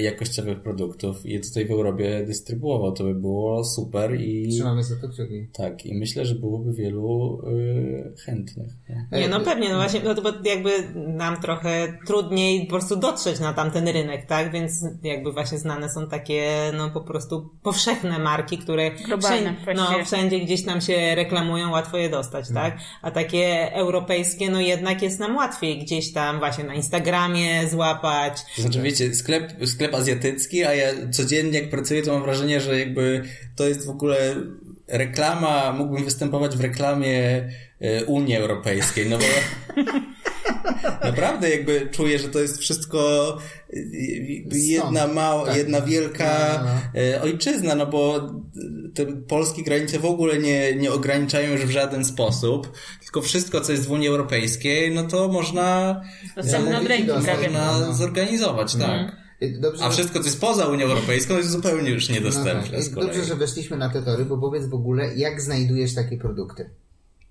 [0.00, 2.92] jakościowych produktów i je tutaj w Europie dystrybuował.
[2.92, 5.48] To by było super i Trzymamy za to kciuki.
[5.52, 7.40] tak, i myślę, że byłoby wielu
[8.16, 8.72] e, chętnych.
[8.88, 9.20] nie?
[9.20, 13.40] Nie, no pewnie, no właśnie, no to bo jakby nam trochę trudniej po prostu dotrzeć
[13.40, 14.52] na tamten rynek, tak?
[14.52, 20.04] Więc jakby właśnie znane są takie, no po prostu powszechne marki, które Globalne wszędzie, no,
[20.04, 22.78] wszędzie gdzieś tam się reklamują, łatwo je dostać, tak?
[23.02, 28.38] A takie europejskie, no jednak jest nam łatwiej gdzieś tam właśnie na Instagramie złapać.
[28.58, 29.33] Znaczy, wiecie, sklep,
[29.66, 33.22] sklep azjatycki, a ja codziennie jak pracuję, to mam wrażenie, że jakby
[33.56, 34.36] to jest w ogóle
[34.88, 37.48] reklama, mógłbym występować w reklamie
[37.80, 39.24] e, Unii Europejskiej, no bo
[41.10, 43.28] naprawdę jakby czuję, że to jest wszystko
[43.72, 43.76] e,
[44.52, 45.56] jedna mała, tak.
[45.56, 48.30] jedna wielka No, e, ojczyzna, no bo
[48.94, 53.72] te polskie granice w ogóle nie, nie ograniczają już w żaden sposób, tylko wszystko, co
[53.72, 56.00] jest w Unii Europejskiej, no to można,
[56.36, 57.06] Zamówić.
[57.06, 57.14] No.
[57.14, 59.23] można zorganizować, tak.
[59.42, 62.86] Y, Dobrze, A wszystko, co jest poza Unią Europejską, jest zupełnie już no niedostępne tak.
[62.86, 63.08] Y, kolei.
[63.08, 66.70] Dobrze, że weszliśmy na te tory, bo powiedz w ogóle, jak znajdujesz takie produkty?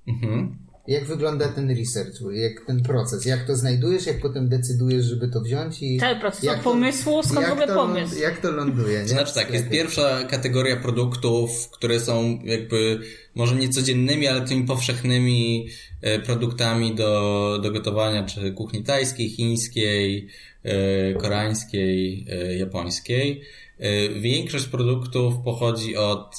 [0.07, 0.57] Mhm.
[0.88, 3.26] Jak wygląda ten research, jak ten proces?
[3.26, 6.00] Jak to znajdujesz, jak potem decydujesz, żeby to wziąć i...
[6.00, 8.19] Cały proces jak od pomysłu, skąd jak w ogóle to, pomysł?
[8.19, 8.98] Jak to ląduje?
[8.98, 9.08] To nie?
[9.08, 13.00] znaczy tak, jest pierwsza kategoria produktów, które są jakby
[13.36, 15.67] może nie codziennymi, ale tymi powszechnymi
[16.02, 20.28] e, produktami do, do gotowania, czy kuchni tajskiej, chińskiej,
[20.63, 23.41] e, koreańskiej, e, japońskiej.
[23.84, 26.36] E, Większość produktów pochodzi od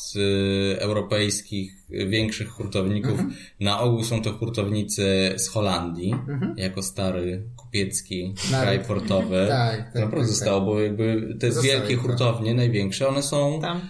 [0.76, 3.10] e, europejskich e, większych hurtowników.
[3.10, 3.34] Mhm.
[3.60, 6.14] Na ogół są to hurtownicy z Holandii,
[6.56, 8.62] jako stary kupiecki Naród.
[8.64, 9.46] kraj portowy.
[9.48, 12.06] Tak, tak, To naprawdę tak, zostało, bo jakby te Zostały, wielkie tak.
[12.06, 13.80] hurtownie, największe, one są Tam.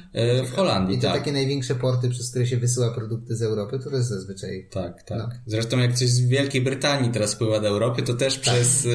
[0.46, 1.16] w Holandii, I te tak.
[1.18, 4.68] takie największe porty, przez które się wysyła produkty z Europy, to jest zazwyczaj...
[4.70, 5.18] Tak, tak.
[5.18, 5.28] No.
[5.46, 8.42] Zresztą jak coś z Wielkiej Brytanii teraz wpływa do Europy, to też Tak.
[8.42, 8.88] przez,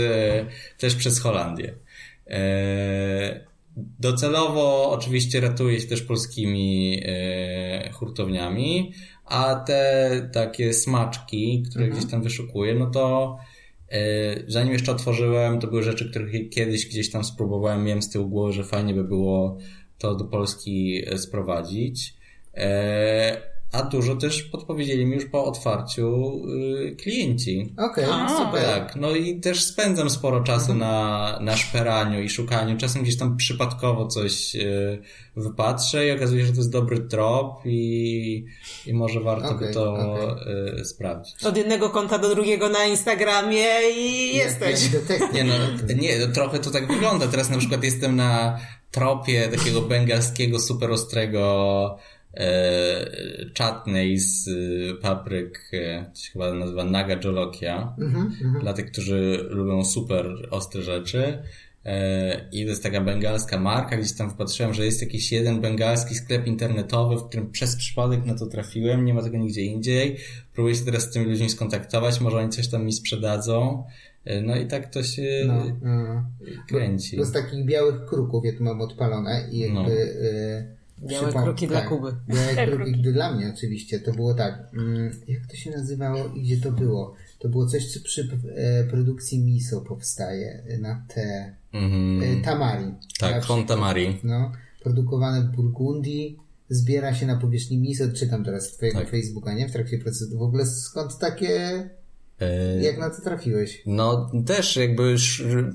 [0.78, 1.76] też przez Holandię.
[2.28, 3.49] E,
[4.00, 8.94] docelowo oczywiście ratuje się też polskimi e, hurtowniami,
[9.26, 12.00] a te takie smaczki, które Mhm.
[12.00, 13.38] gdzieś tam wyszukuję, no to
[13.90, 14.00] e,
[14.48, 18.54] zanim jeszcze otworzyłem, to były rzeczy, których kiedyś gdzieś tam spróbowałem, miałem z tyłu głowy,
[18.54, 19.58] że fajnie by było
[19.98, 22.20] to do Polski e, sprowadzić.
[23.72, 26.42] A dużo też podpowiedzieli mi już po otwarciu
[26.92, 27.74] y, klienci.
[27.78, 28.64] Okej, A, super.
[28.66, 32.78] Tak, no i też spędzam sporo czasu na, na szperaniu i szukaniu.
[32.78, 35.02] Czasem gdzieś tam przypadkowo coś y,
[35.36, 38.46] wypatrzę i okazuje się, że to jest dobry trop i,
[38.86, 40.82] i może warto by Okej, to okej.
[40.82, 41.44] y, sprawdzić.
[41.44, 44.84] Od jednego konta do drugiego na Instagramie i jesteś.
[44.84, 45.34] Jak detektyw.
[45.34, 45.54] Nie no,
[46.02, 47.28] nie, trochę to tak wygląda.
[47.28, 48.60] Teraz na przykład jestem na
[48.92, 51.98] tropie takiego bengalskiego, super ostrego
[52.40, 53.06] e,
[53.58, 57.94] chutney z e, papryk, e, to się chyba nazywa Naga Jolokia.
[58.00, 58.62] Mhm, mhm.
[58.62, 61.44] Dla tych, którzy lubią super ostre rzeczy.
[61.86, 66.16] E, I to jest taka bengalska marka, gdzieś tam wpatrzyłem, że jest jakiś jeden bengalski
[66.16, 70.18] sklep internetowy, w którym przez przypadek na to trafiłem, nie ma tego nigdzie indziej.
[70.54, 73.84] Próbuję się teraz z tymi ludźmi skontaktować, może oni coś tam mi sprzedadzą.
[74.26, 76.24] E, No i tak to się No, no.
[76.68, 77.18] kręci.
[77.18, 79.78] Bo z takich białych kruków, ja tu mam odpalone i jakby...
[79.80, 80.79] No.
[81.04, 82.16] Y, Białe przypom- kruki dla tak, Kuby.
[82.30, 83.14] Białe Tak, kruki kruki.
[83.14, 84.00] dla mnie oczywiście.
[84.00, 84.68] To było tak.
[84.74, 87.14] Mm, jak to się nazywało i gdzie to było?
[87.40, 92.40] To było coś, co przy e, produkcji miso powstaje e, na te Mhm.
[92.40, 92.86] e, tamari.
[93.20, 94.20] Tak, Na Fonta Mari.
[94.24, 94.52] No,
[94.84, 99.10] produkowane w Burgundii, zbiera się na powierzchni miso, czytam teraz twojego Tak.
[99.10, 99.68] Facebooka, nie?
[99.70, 100.38] W trakcie procesu.
[100.38, 101.90] W ogóle skąd takie,
[102.82, 103.82] jak na to trafiłeś?
[103.86, 105.16] No też jakby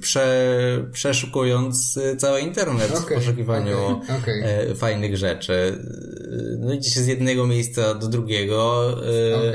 [0.01, 4.43] prze, przeszukując e, cały internet w Okej, poszukiwaniu okej, okej.
[4.71, 5.53] e, fajnych rzeczy.
[5.53, 9.53] E, No idzie się z jednego miejsca do drugiego, e,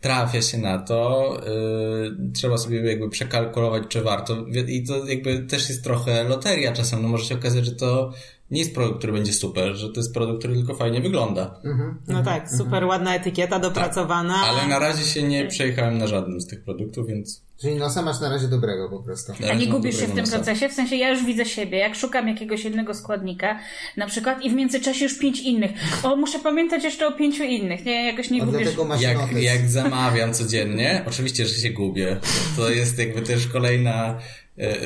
[0.00, 4.36] trafia się na to, e, trzeba sobie jakby przekalkulować, czy warto.
[4.68, 8.12] I to jakby też jest trochę loteria czasem, no może się okazać, że to
[8.52, 11.60] nie jest produkt, który będzie super, że to jest produkt, który tylko fajnie wygląda.
[12.08, 14.34] No tak, super ładna etykieta dopracowana.
[14.34, 18.20] Ale na razie się nie przejechałem na żadnym z tych produktów, więc Czyli nosa masz
[18.20, 19.32] na razie dobrego po prostu.
[19.50, 20.36] A nie gubisz się w tym nosa.
[20.36, 20.68] procesie?
[20.68, 23.58] W sensie ja już widzę siebie, jak szukam jakiegoś jednego składnika,
[23.96, 25.70] na przykład, i w międzyczasie już pięć innych.
[26.02, 27.84] O, muszę pamiętać jeszcze o pięciu innych.
[27.84, 28.62] Nie, jakoś nie A gubisz.
[28.62, 29.42] dlatego masz Jak, notes.
[29.42, 32.20] jak zamawiam codziennie, oczywiście, że się gubię.
[32.56, 34.18] To jest jakby też kolejna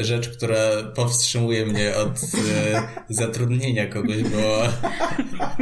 [0.01, 2.11] rzecz, która powstrzymuje mnie od
[2.55, 4.63] e, zatrudnienia kogoś, bo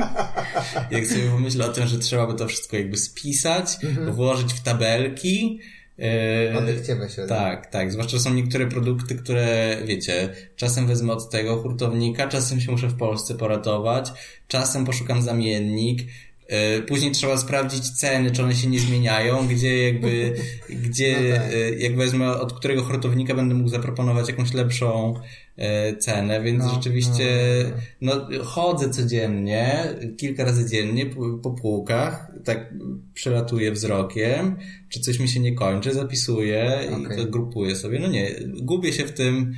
[0.97, 3.67] jak sobie pomyślę o tym, że trzeba by to wszystko jakby spisać,
[4.11, 5.61] włożyć w tabelki.
[5.99, 7.27] e, Odechciewa się.
[7.27, 7.93] tak, tak.
[7.93, 12.97] Zwłaszcza są niektóre produkty, które, wiecie, czasem wezmę od tego hurtownika, czasem się muszę w
[12.97, 14.13] Polsce poratować,
[14.49, 16.01] czasem poszukam zamiennik.
[16.49, 20.35] E, Później trzeba sprawdzić ceny, czy one się nie zmieniają, gdzie jakby,
[20.85, 21.53] gdzie, No tak.
[21.55, 25.15] e, jak wezmę od którego hurtownika będę mógł zaproponować jakąś lepszą
[25.57, 27.27] e, cenę, więc No, rzeczywiście,
[28.01, 28.13] no,
[28.45, 29.85] chodzę codziennie,
[30.17, 32.75] kilka razy dziennie po, po półkach, tak
[33.15, 34.57] przelatuję wzrokiem,
[34.89, 37.17] czy coś mi się nie kończy, zapisuję i Okej.
[37.17, 37.99] to grupuję sobie.
[37.99, 38.31] No nie,
[38.63, 39.55] gubię się w tym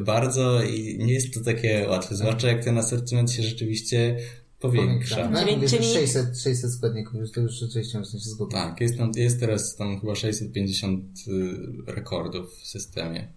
[0.00, 4.16] bardzo i nie jest to takie łatwe, zwłaszcza jak ten asortyment się rzeczywiście
[4.60, 5.30] powiększa.
[5.30, 8.54] No, Czyli- czyli- 600, 600 składników, już to już rzeczywiście można się zgubić.
[8.56, 13.28] Tak, jest, tam, jest teraz tam chyba 650 y, rekordów w systemie.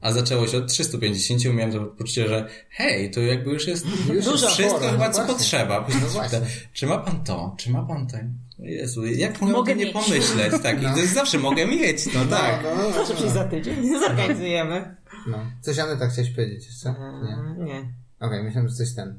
[0.00, 3.86] A zaczęło się od 350 i miałem to poczucie, że hej, to jakby już jest
[4.14, 4.48] Już Dużo.
[4.48, 5.34] wszystko chyba, no co właśnie.
[5.34, 5.86] potrzeba.
[5.88, 6.40] No
[6.72, 7.54] czy ma pan to?
[7.58, 8.38] Czy ma pan ten?
[8.58, 9.92] Jezu, jak mogę, Mogę nie mieć.
[9.94, 10.52] pomyśleć?
[10.62, 12.62] Tak, i to jest zawsze mogę mieć, no tak.
[12.64, 14.96] No, no, no, Proszę przyjść za tydzień, zorganizujemy.
[15.26, 15.38] no.
[15.60, 16.94] Coś Aneta chciałeś powiedzieć jeszcze?
[17.24, 17.64] Nie.
[17.64, 17.92] Nie.
[18.20, 19.18] Okej, myślałem, że coś ten.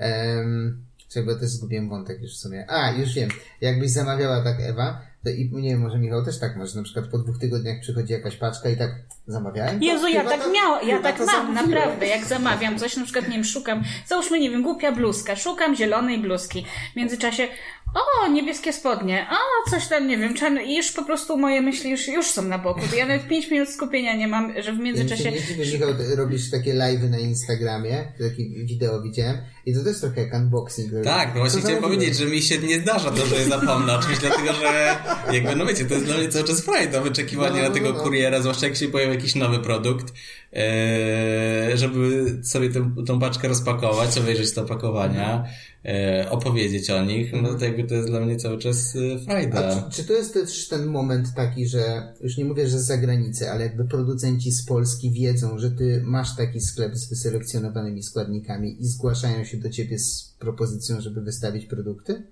[0.00, 2.66] Um, Czekaj, bo też zgubiłem wątek już w sumie.
[2.68, 3.28] A, już wiem.
[3.60, 6.76] Jakbyś zamawiała tak Ewa, to i nie wiem, może Michał też tak może.
[6.76, 8.90] Na przykład po dwóch tygodniach przychodzi jakaś paczka i tak
[9.26, 9.78] zamawiałem.
[9.80, 9.84] to?
[9.84, 11.70] Jezu, ja tak to- miałam, ja tak mam, zamówiłem.
[11.70, 12.06] naprawdę.
[12.06, 16.18] Jak zamawiam coś, na przykład, nie wiem, szukam, załóżmy, nie wiem, głupia bluzka, szukam zielonej
[16.18, 16.66] bluzki.
[16.92, 17.48] W międzyczasie,
[17.94, 21.90] o, niebieskie spodnie, o, coś tam, nie wiem, czarne, i już po prostu moje myśli
[21.90, 22.80] już, już są na boku.
[22.96, 25.22] Ja nawet pięć minut skupienia nie mam, że w Ja mi międzyczasie...
[25.22, 29.36] się nie dziwię, Michał, robisz takie live'y na Instagramie, takie wideo widziałem
[29.70, 30.92] i to też trochę jak unboxing.
[31.04, 34.02] Tak, no właśnie chciałem powiedzieć, że mi się nie zdarza to, że je zapomnę o
[34.02, 34.96] czymś, dlatego że
[35.32, 38.00] jakby, no wiecie, to jest dla mnie cały czas frajda, wyczekiwanie No, na tego no.
[38.00, 40.12] kuriera, zwłaszcza jak się pojawi jakiś nowy produkt,
[40.52, 45.44] e, żeby sobie tę, tą paczkę rozpakować, obejrzeć z opakowania,
[45.84, 49.24] e, opowiedzieć o nich, no to jakby to jest dla mnie cały czas e, A
[49.24, 49.82] frajda.
[49.90, 53.50] czy, czy to jest też ten moment taki, że już nie mówię, że z zagranicy,
[53.50, 58.86] ale jakby producenci z Polski wiedzą, że ty masz taki sklep z wyselekcjonowanymi składnikami i
[58.86, 62.22] zgłaszają się do ciebie z propozycją, żeby wystawić produkty?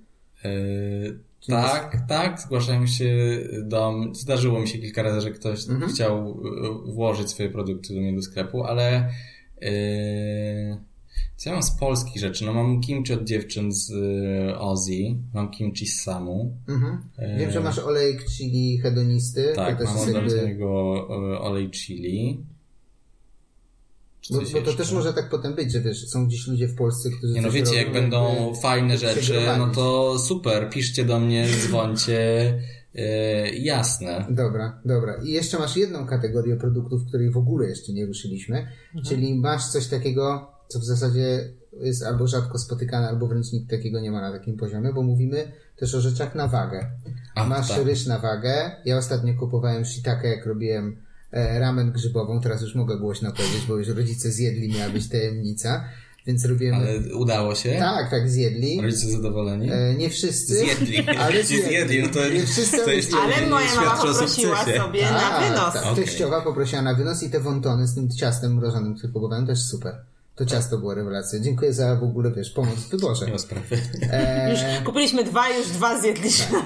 [0.44, 0.50] E,
[1.46, 5.58] tak, tak, zgłaszają się do Zdarzyło mi się kilka razy, że ktoś
[5.90, 6.40] chciał
[6.86, 9.10] e, włożyć swoje produkty do mnie do sklepu, ale
[9.62, 10.78] e,
[11.36, 12.44] co ja mam z polskich rzeczy?
[12.44, 13.92] No mam kimchi od dziewczyn z
[14.58, 16.56] Ozzy, mam kimchi z Samu.
[16.68, 17.02] Mhm.
[17.38, 19.52] Wiem, że masz olejek chili hedonisty.
[19.56, 21.08] Tak, mam jest od niego
[21.40, 22.44] olej chili.
[24.30, 26.74] Bo, coś bo to też może tak potem być, że wiesz, są gdzieś ludzie w
[26.74, 31.04] Polsce, którzy Nie no wiecie, robią, jak będą jakby fajne rzeczy, no to super, piszcie
[31.04, 32.54] do mnie, dzwońcie,
[32.94, 34.26] e, jasne.
[34.30, 35.14] Dobra, dobra.
[35.22, 39.04] I jeszcze masz jedną kategorię produktów, której w ogóle jeszcze nie ruszyliśmy, Mhm.
[39.04, 41.48] czyli masz coś takiego, co w zasadzie
[41.80, 45.52] jest albo rzadko spotykane, albo wręcz nikt takiego nie ma na takim poziomie, bo mówimy
[45.76, 46.90] też o rzeczach na wagę.
[47.34, 47.86] A, masz tak.
[47.86, 48.70] ryż na wagę.
[48.84, 50.96] Ja ostatnio kupowałem shiitake, jak robiłem
[51.32, 55.84] ramen grzybową, teraz już mogę głośno powiedzieć, bo już rodzice zjedli, miała być tajemnica,
[56.26, 56.74] więc robiłem...
[56.74, 57.76] Ale udało się?
[57.78, 58.80] Tak, tak, zjedli.
[58.82, 59.70] Rodzice zadowoleni?
[59.72, 60.54] E, nie wszyscy.
[60.54, 61.08] Zjedli.
[61.18, 61.68] Ale zjedli.
[61.68, 63.16] zjedli, no to, Nie wszyscy, to ale jeszcze.
[63.16, 64.78] Ale moja mama poprosiła sukcesie.
[64.80, 65.74] sobie na Tak, wynos.
[65.74, 66.04] Tak, Okej.
[66.04, 69.94] teściowa poprosiła na wynos i te wontony z tym ciastem mrożonym, które kupowałem, też super.
[70.38, 71.40] To ciasto było rewelacja.
[71.40, 73.26] Dziękuję za w ogóle, wiesz, pomoc w wyborze.
[73.26, 73.76] Nie ma sprawy.
[74.50, 76.58] Już kupiliśmy dwa, już dwa zjedliśmy.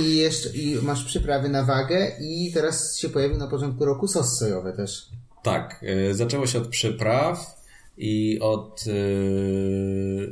[0.00, 4.38] I jeszcze i masz przyprawy na wagę i teraz się pojawił na początku roku sos
[4.38, 5.08] sojowy też.
[5.42, 7.56] Tak, y, zaczęło się od przypraw
[7.96, 8.90] i od y,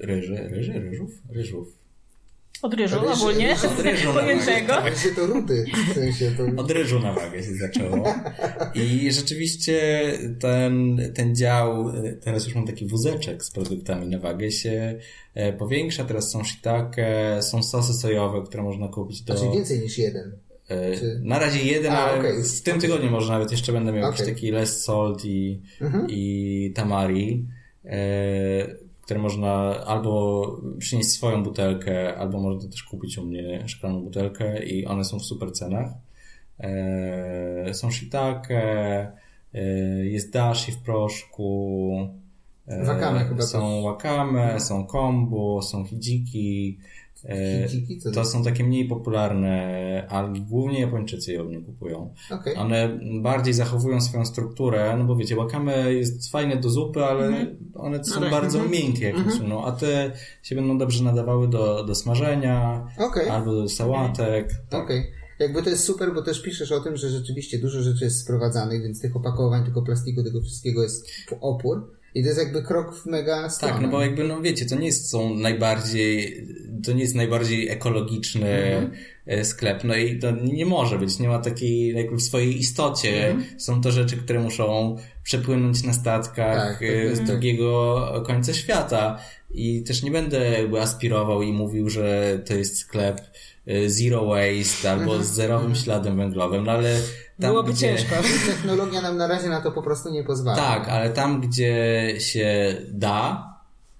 [0.02, 1.10] ryży, ryży, ryżów?
[1.30, 1.83] Ryżów.
[2.64, 4.74] Od ryżu Ryż- ogólnie, ryż- ryżu, pojętego.
[4.76, 5.64] Ale się to rudy.
[5.90, 6.62] W sensie to...
[6.62, 8.14] Od ryżu na wagę się zaczęło.
[8.74, 10.02] I rzeczywiście
[10.40, 14.98] ten, ten dział, teraz już mam taki wózeczek z produktami na wagę, się
[15.34, 16.04] e, powiększa.
[16.04, 19.36] Teraz są shiitake, są sosy sojowe, które można kupić do...
[19.36, 20.32] Znaczy więcej niż jeden.
[20.68, 22.42] E, Czy- Na razie jeden, A, ale okej.
[22.44, 24.20] w tym tygodniu może nawet jeszcze będę miał Okej.
[24.20, 26.06] jakiś taki less salt i, Mhm.
[26.10, 27.46] i tamari,
[27.84, 29.52] e, które można
[29.86, 30.46] albo
[30.78, 35.24] przynieść swoją butelkę, albo można też kupić u mnie szklaną butelkę i one są w
[35.24, 35.90] super cenach.
[36.58, 38.62] E, są shiitake,
[39.54, 39.62] e,
[40.06, 41.90] jest dashi w proszku,
[42.66, 46.78] E, Wakame chyba Są wakame, są kombo, są hidziki.
[47.26, 47.68] E,
[48.14, 50.42] to są takie mniej popularne algi.
[50.42, 52.14] Głównie Japończycy je od mnie kupują.
[52.30, 52.56] Okej.
[52.56, 57.56] One bardziej zachowują swoją strukturę, no bo wiecie, wakame jest fajne do zupy, ale Mhm.
[57.74, 58.30] one są tak.
[58.30, 59.16] bardzo miękkie jak
[59.48, 63.28] no, a te się będą dobrze nadawały do, do smażenia Okej.
[63.28, 64.50] albo do sałatek.
[64.68, 64.84] Tak.
[64.84, 65.10] Okej.
[65.38, 68.82] Jakby to jest super, bo też piszesz o tym, że rzeczywiście dużo rzeczy jest sprowadzanych,
[68.82, 71.06] więc tych opakowań, tylko plastiku, tego wszystkiego jest
[71.40, 71.93] opór.
[72.14, 73.72] I to jest jakby krok w mega stronę.
[73.74, 76.46] Tak, no bo jakby, no wiecie, to nie jest, są najbardziej,
[76.86, 78.92] to nie jest najbardziej ekologiczny Mhm.
[79.26, 83.28] e, sklep, no i to nie może być, nie ma takiej, jakby w swojej istocie
[83.30, 83.60] Mhm.
[83.60, 88.52] są to rzeczy, które muszą przepłynąć na statkach Tak, tak, e, tak, z drugiego końca
[88.54, 89.18] świata
[89.50, 93.20] i też nie będę jakby aspirował i mówił, że to jest sklep
[93.86, 95.24] zero waste albo Mhm.
[95.24, 96.94] z zerowym śladem węglowym, no ale
[97.40, 97.80] tam, Byłoby gdzie...
[97.96, 98.14] ciężko.
[98.46, 100.56] Technologia nam na razie na to po prostu nie pozwala.
[100.56, 103.48] Tak, ale tam, gdzie się da,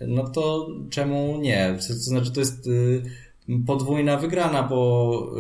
[0.01, 1.75] no to czemu nie?
[1.89, 3.03] To znaczy, to jest y,
[3.67, 5.33] podwójna wygrana, bo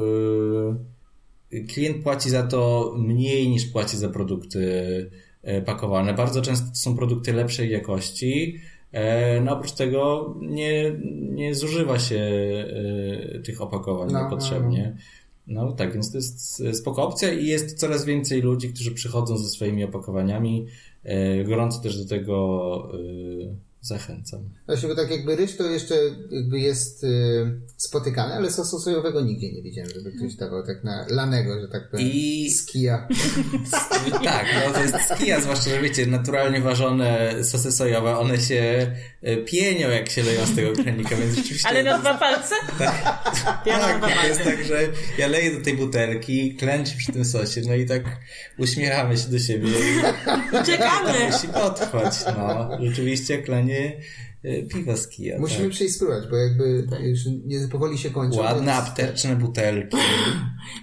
[1.53, 4.61] y, klient płaci za to mniej niż płaci za produkty
[5.49, 6.15] y, pakowane.
[6.15, 8.61] Bardzo często to są produkty lepszej jakości.
[8.95, 10.93] E, No oprócz tego nie,
[11.31, 14.97] nie zużywa się y, tych opakowań No, niepotrzebnie.
[15.47, 19.49] No tak, więc to jest spoko opcja i jest coraz więcej ludzi, którzy przychodzą ze
[19.49, 20.67] swoimi opakowaniami.
[21.05, 23.55] E, Gorąco też do tego e,
[23.87, 24.51] zachęcam.
[24.67, 25.95] Właśnie, bo tak jakby ryż to jeszcze
[26.31, 31.07] jakby jest y, spotykany, ale sosu sojowego nigdzie nie widziałem, żeby ktoś dawał tak na
[31.09, 32.07] lanego, że tak powiem.
[32.13, 33.09] I- Z kija.
[34.25, 39.37] tak, no to jest skija, zwłaszcza, że wiecie, naturalnie ważone sosy sojowe, one się e,
[39.37, 41.69] pienią, jak się leją z tego kranika, więc rzeczywiście...
[41.69, 42.55] Ale na dwa palce?
[43.65, 47.61] Piana Tak, to jest tak, że ja leję do tej butelki, klęczę przy tym sosie,
[47.67, 48.03] no i tak
[48.59, 50.01] uśmiechamy się do siebie i
[50.67, 51.31] Czekamy!
[51.33, 52.71] musi potrwać, no.
[52.83, 53.74] Rzeczywiście klenie
[54.43, 55.39] e, piwa z kija.
[55.39, 55.71] Musimy tak.
[55.71, 58.39] przyjść spróbować, bo jakby już nie, powoli się kończy.
[58.39, 59.97] Ładne, apteczne butelki.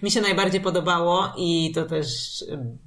[0.04, 2.08] Mi się najbardziej podobało i to też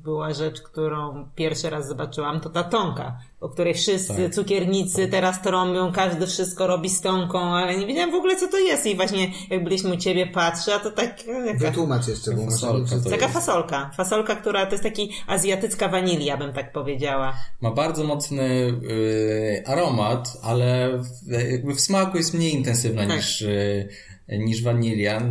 [0.05, 4.35] była rzecz, którą pierwszy raz zobaczyłam, to ta tonka, o której wszyscy Tak.
[4.35, 8.49] cukiernicy teraz to robią, każdy wszystko robi z tonką, ale nie wiedziałam w ogóle co
[8.49, 12.31] to jest i właśnie jak byliśmy u ciebie patrzę, a to tak jaka, Wytłumacz jeszcze,
[12.33, 13.35] bo Fasolka to taka jest.
[13.35, 13.91] fasolka.
[13.97, 17.35] Fasolka, która to jest taki azjatycka wanilia, bym tak powiedziała.
[17.61, 23.17] Ma bardzo mocny y, aromat, ale w, jakby w smaku jest mniej intensywna Tak.
[23.17, 23.89] niż, y,
[24.29, 25.23] niż wanilia.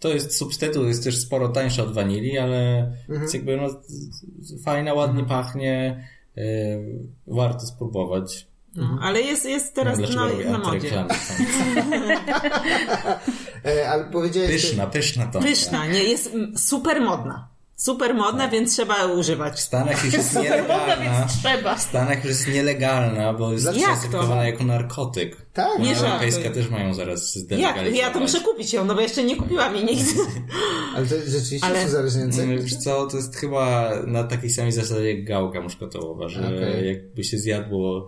[0.00, 3.68] To jest substytut, jest też sporo tańsza od wanilii, ale jest jakby no,
[4.64, 6.04] fajna, ładnie pachnie.
[6.38, 8.46] Y, warto spróbować.
[8.76, 11.04] No, ale jest, jest teraz Dlaczego na, na modzie.
[13.64, 14.50] E, ale powiedziałeś...
[14.50, 15.40] Pyszna, pyszna to.
[15.40, 17.48] Pyszna, nie, jest mm, super modna.
[17.80, 19.60] Super modna, więc trzeba W używać.
[19.60, 20.96] Stanach już jest nielegalna.
[20.96, 21.74] więc trzeba.
[21.74, 25.36] W Stanach już jest nielegalna, bo jest klasyfikowana jako narkotyk.
[25.52, 26.08] Tak, Nie Unia żartuj.
[26.10, 27.44] Europejska też mają zaraz Jak?
[27.44, 27.98] zdelegalizować.
[27.98, 30.10] Ja to muszę kupić ją, no bo jeszcze nie kupiłam jej nigdy.
[30.96, 32.42] ale to rzeczywiście Ale- jest uzależniające.
[32.42, 36.86] Mm, Wiesz co, to jest chyba na takiej samej zasadzie jak gałka muszkatołowa, że Okej.
[36.88, 38.06] jakby się zjadło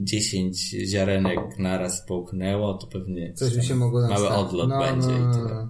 [0.00, 4.18] 10 ziarenek naraz połknęło, to pewnie Coś by się mogło stać.
[4.20, 5.68] odlot będzie i tyle.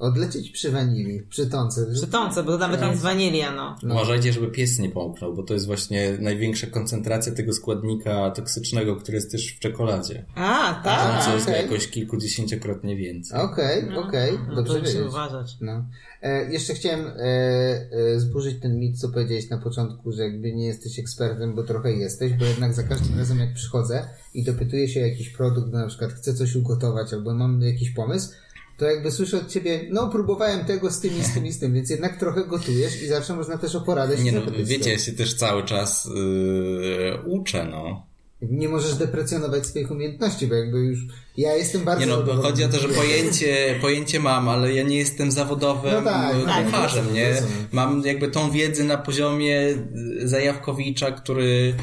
[0.00, 1.86] Odlecieć przy wanilii, przy tonce.
[1.94, 3.76] Przy tonce, bo nawet nie jest wanilia, no.
[3.92, 9.14] Uważajcie, żeby pies nie połknął, bo to jest właśnie największa koncentracja tego składnika toksycznego, który
[9.14, 10.24] jest też w czekoladzie.
[10.34, 11.24] A, Tam tak.
[11.24, 11.62] co jest okej.
[11.62, 13.40] jakoś kilkudziesięciokrotnie więcej.
[13.40, 15.08] Okej, okej, No dobrze to musimy wiedzieć.
[15.08, 15.56] uważać.
[15.60, 15.84] No.
[16.22, 20.66] E, jeszcze chciałem e, e, zburzyć ten mit, co powiedziałeś na początku, że jakby nie
[20.66, 25.00] jesteś ekspertem, bo trochę jesteś, bo jednak za każdym razem jak przychodzę i dopytuję się
[25.02, 28.32] o jakiś produkt, na przykład chcę coś ugotować albo mam jakiś pomysł,
[28.80, 31.58] to jakby słyszę od ciebie, no próbowałem tego z tym i z tym i z
[31.58, 34.92] tym, więc jednak trochę gotujesz i zawsze można też o poradę się Nie no, wiecie,
[34.92, 38.06] ja się też cały czas yy, uczę, no.
[38.42, 40.98] Nie możesz deprecjonować swoich umiejętności, bo jakby już
[41.36, 42.06] ja jestem bardzo...
[42.06, 45.92] Nie no, bo chodzi o to, że pojęcie, pojęcie mam, ale ja nie jestem zawodowym
[45.94, 47.30] No tak, e, tak, kucharzem, rozumiem, nie?
[47.30, 47.68] rozumiem.
[47.72, 51.74] Mam jakby tą wiedzę na poziomie e, Zajawkowicza, który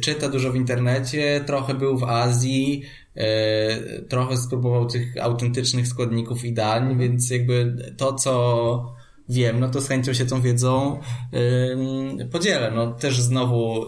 [0.00, 2.82] czyta dużo w internecie, trochę był w Azji,
[4.08, 8.94] trochę spróbował tych autentycznych składników i dań, więc jakby to, co
[9.28, 11.00] wiem, no to z chęcią się tą wiedzą
[11.72, 12.72] ym, podzielę.
[12.74, 13.84] No też znowu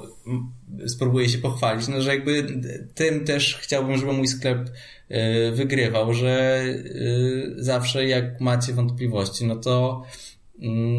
[0.87, 2.47] spróbuję się pochwalić, no że jakby
[2.95, 4.71] tym też chciałbym, żeby mój sklep
[5.11, 10.03] y, wygrywał, że y, zawsze jak macie wątpliwości, no to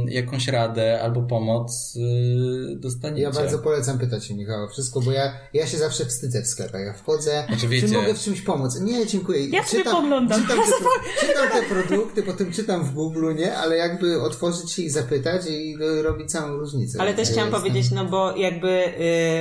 [0.09, 3.21] jakąś radę albo pomoc yy, dostaniecie.
[3.21, 6.81] Ja bardzo polecam pytać się Michała wszystko, bo ja, ja się zawsze wstydzę w sklepach.
[6.81, 8.79] Ja wchodzę, Znaczy, wiecie- czy mogę w czymś pomóc?
[8.81, 9.47] Nie, dziękuję.
[9.47, 10.41] Ja sobie poglądam.
[10.41, 13.57] Czytam te, czytam te produkty, potem czytam w Google, nie?
[13.57, 17.01] Ale jakby otworzyć się i zapytać i y, robić całą różnicę.
[17.01, 18.69] Ale też Ja chciałam jestem- powiedzieć, no bo jakby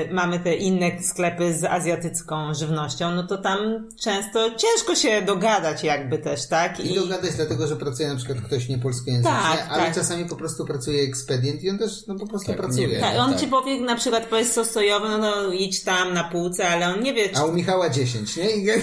[0.08, 5.84] y, mamy te inne sklepy z azjatycką żywnością, no to tam często ciężko się dogadać
[5.84, 6.80] jakby też, tak?
[6.80, 9.94] I dogadać dlatego, że pracuje na przykład ktoś niepolskojęzyczny, Tak, ale tak.
[10.08, 13.00] Czasami po prostu pracuje ekspedient i on też no po prostu Tak, pracuje.
[13.00, 13.40] Tak, on Tak.
[13.40, 17.02] ci powie na przykład powiedz sos sojowy, no to idź tam na półce, ale on
[17.02, 18.50] nie wie, czy A u Michała 10, nie?
[18.50, 18.66] I...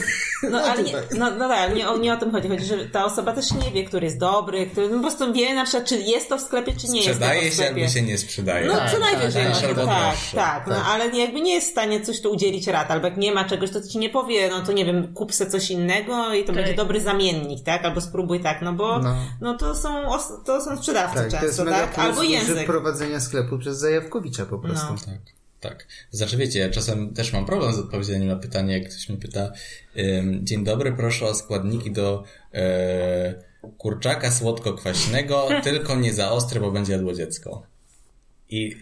[0.51, 2.47] No, ale nie, no, no tak, nie, o- nie o tym chodzi.
[2.49, 5.55] Chodzi, że ta osoba też nie wie, który jest dobry, który no, po prostu wie
[5.55, 8.01] na przykład, czy jest to w sklepie, czy nie jest to Sprzedaje się albo się
[8.01, 8.67] nie sprzedaje.
[8.67, 10.37] No co najwyżej, tak, no, tak, droższe.
[10.37, 10.83] tak, no, Tak.
[10.87, 13.71] ale jakby nie jest w stanie coś tu udzielić rad, albo jak nie ma czegoś,
[13.71, 16.55] to ci nie powie, no to nie wiem, kup se coś innego i to Tak.
[16.55, 19.57] będzie dobry zamiennik, tak, albo spróbuj tak, no bo no, No.
[19.57, 19.89] to są
[20.45, 22.65] to są sprzedawcy Tak, to jest często, mega tak, plus albo język.
[22.65, 24.93] prowadzenia sklepu przez Zajawkowicza po prostu.
[24.93, 24.99] No.
[25.05, 25.19] Tak,
[25.59, 25.87] tak.
[26.11, 29.51] Znaczy wiecie, ja czasem też mam problem z odpowiedzeniem na pytanie, jak ktoś mnie pyta
[30.41, 33.33] Dzień dobry, proszę o składniki do e,
[33.77, 37.63] kurczaka słodko-kwaśnego, tylko nie za ostre, bo będzie jadło dziecko.
[38.49, 38.77] I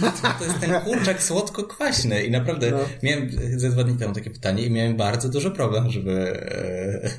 [0.00, 2.78] to, to jest ten kurczak słodko-kwaśny i naprawdę No.
[3.02, 3.30] miałem
[3.60, 6.12] ze dwa dni temu takie pytanie i miałem bardzo duży problem, żeby,
[6.52, 7.10] e,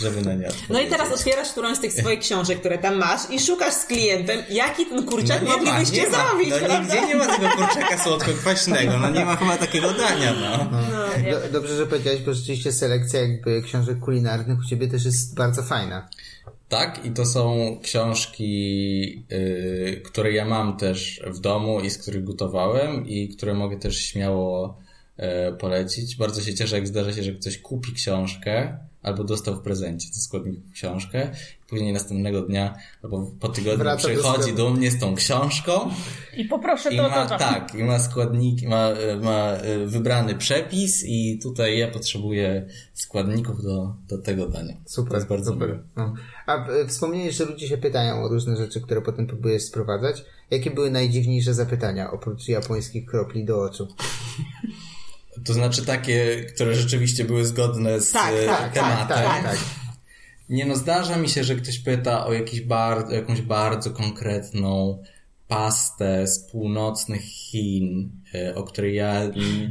[0.00, 0.68] żeby na nie odpowiedzieć.
[0.70, 3.84] No i teraz otwierasz którąś z tych swoich książek, które tam masz i szukasz z
[3.86, 6.28] klientem, jaki ten kurczak No nie ma, moglibyście ma.
[6.28, 6.78] zrobić, No prawda?
[6.80, 10.70] nigdzie nie ma tego kurczaka słodko-kwaśnego, no nie ma chyba takiego dania, no.
[11.30, 15.62] Do, dobrze, że powiedziałeś, bo rzeczywiście selekcja jakby książek kulinarnych u Ciebie też jest bardzo
[15.62, 16.08] fajna.
[16.68, 22.24] Tak, i to są książki, y, które ja mam też w domu i z których
[22.24, 24.78] gotowałem i które mogę też śmiało
[25.58, 26.16] polecić.
[26.16, 30.20] Bardzo się cieszę, jak zdarza się, że ktoś kupi książkę albo dostał w prezencie ze
[30.20, 31.30] składników książkę
[31.68, 34.58] później następnego dnia albo po tygodniu Wraca do przychodzi sklepu.
[34.58, 35.72] do mnie z tą książką
[36.36, 37.38] I poproszę i to, ma, to, to.
[37.38, 38.88] tak, i ma składniki, ma,
[39.22, 44.74] ma y, wybrany przepis i tutaj ja potrzebuję składników do, do tego dania.
[44.86, 45.82] Super, To jest bardzo super.
[45.96, 46.14] No.
[46.46, 50.24] A e, wspomniałeś, że ludzie się pytają o różne rzeczy, które potem próbujesz sprowadzać.
[50.50, 53.88] Jakie były najdziwniejsze zapytania oprócz japońskich kropli do oczu?
[55.44, 59.08] To znaczy takie, które rzeczywiście były zgodne z Tak, e, tak, tematem.
[59.08, 59.58] tak, tak, tak.
[60.48, 65.02] Nie no, zdarza mi się, że ktoś pyta o jakiś bar, jakąś bardzo konkretną
[65.48, 69.20] pastę z północnych Chin, e, o której ja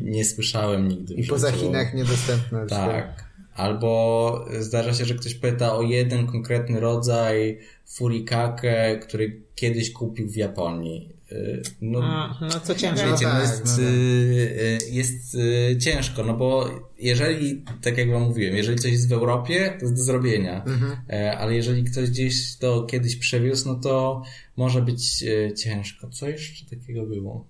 [0.04, 1.14] nie słyszałem nigdy.
[1.14, 1.52] I poza.
[1.52, 2.60] Chinach niedostępne.
[2.60, 3.30] już Tak.
[3.56, 10.36] Albo zdarza się, że ktoś pyta o jeden konkretny rodzaj furikake, który kiedyś kupił w
[10.36, 11.19] Japonii.
[11.32, 13.06] Y, No, A, no co ciężko.
[13.06, 13.80] No Wiecie, no tak, jest, no tak.
[13.80, 15.38] y, y, jest
[15.80, 16.70] ciężko, no bo
[17.00, 20.98] jeżeli, tak jak wam mówiłem, jeżeli coś jest w Europie, to jest do zrobienia, Mhm.
[21.10, 24.24] E, ale jeżeli ktoś gdzieś to kiedyś przewiózł, no to
[24.58, 25.24] może być
[25.58, 26.10] ciężko.
[26.10, 27.46] Co jeszcze takiego było?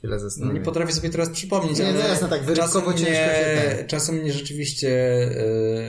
[0.00, 0.58] Chwilę No, zastanowię.
[0.58, 3.06] nie potrafię sobie teraz przypomnieć, Nie, ale no jasne, tak, czasem, mnie, się
[3.78, 3.86] tak.
[3.86, 4.88] czasem mnie rzeczywiście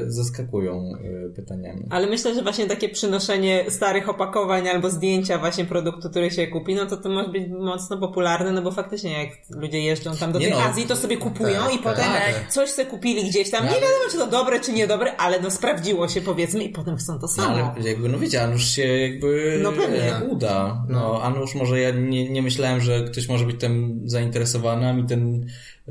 [0.04, 0.94] e, zaskakują
[1.28, 1.84] e, pytaniami.
[1.90, 6.76] Ale myślę, że właśnie takie przynoszenie starych opakowań albo zdjęcia właśnie produktu, który się kupi,
[6.76, 10.40] no to to może być mocno popularne, no bo faktycznie jak ludzie jeżdżą tam do
[10.40, 10.64] Nie tej no.
[10.64, 12.52] Azji, to sobie kupują Tak, i tak, potem tak.
[12.52, 13.66] coś se kupili gdzieś tam.
[13.66, 16.70] No, Nie ale- wiadomo, czy to dobre, czy niedobre, ale no sprawdziło się powiedzmy i
[16.70, 17.74] potem chcą to No samo.
[17.76, 20.14] ale jakby, no wiecie, Anusz się jakby No pewnie.
[20.30, 20.84] uda.
[20.90, 25.06] No, Anusz może ja nie, nie myślałem, że ktoś może być tym zainteresowany, a mi
[25.06, 25.46] ten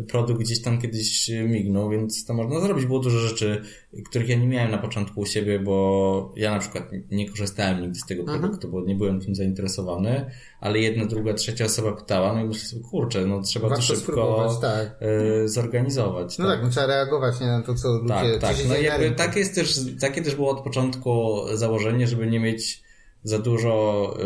[0.08, 2.86] produkt gdzieś tam kiedyś mignął, więc to można zrobić.
[2.86, 3.62] Było dużo rzeczy,
[4.04, 7.98] których ja nie miałem na początku u siebie, bo ja na przykład nie korzystałem nigdy
[7.98, 8.40] z tego Mhm.
[8.40, 10.30] produktu, bo nie byłem tym zainteresowany,
[10.60, 13.94] ale jedna, druga, trzecia osoba pytała, no i myślę sobie, kurczę, no trzeba Warto to
[13.94, 14.96] szybko tak.
[15.00, 16.38] e, zorganizować.
[16.38, 18.08] No tak, no trzeba reagować nie, na to, co ludzie...
[18.08, 18.56] Tak, tak.
[18.68, 22.82] No jakby takie jest też, takie też było od początku założenie, żeby nie mieć
[23.24, 24.16] za dużo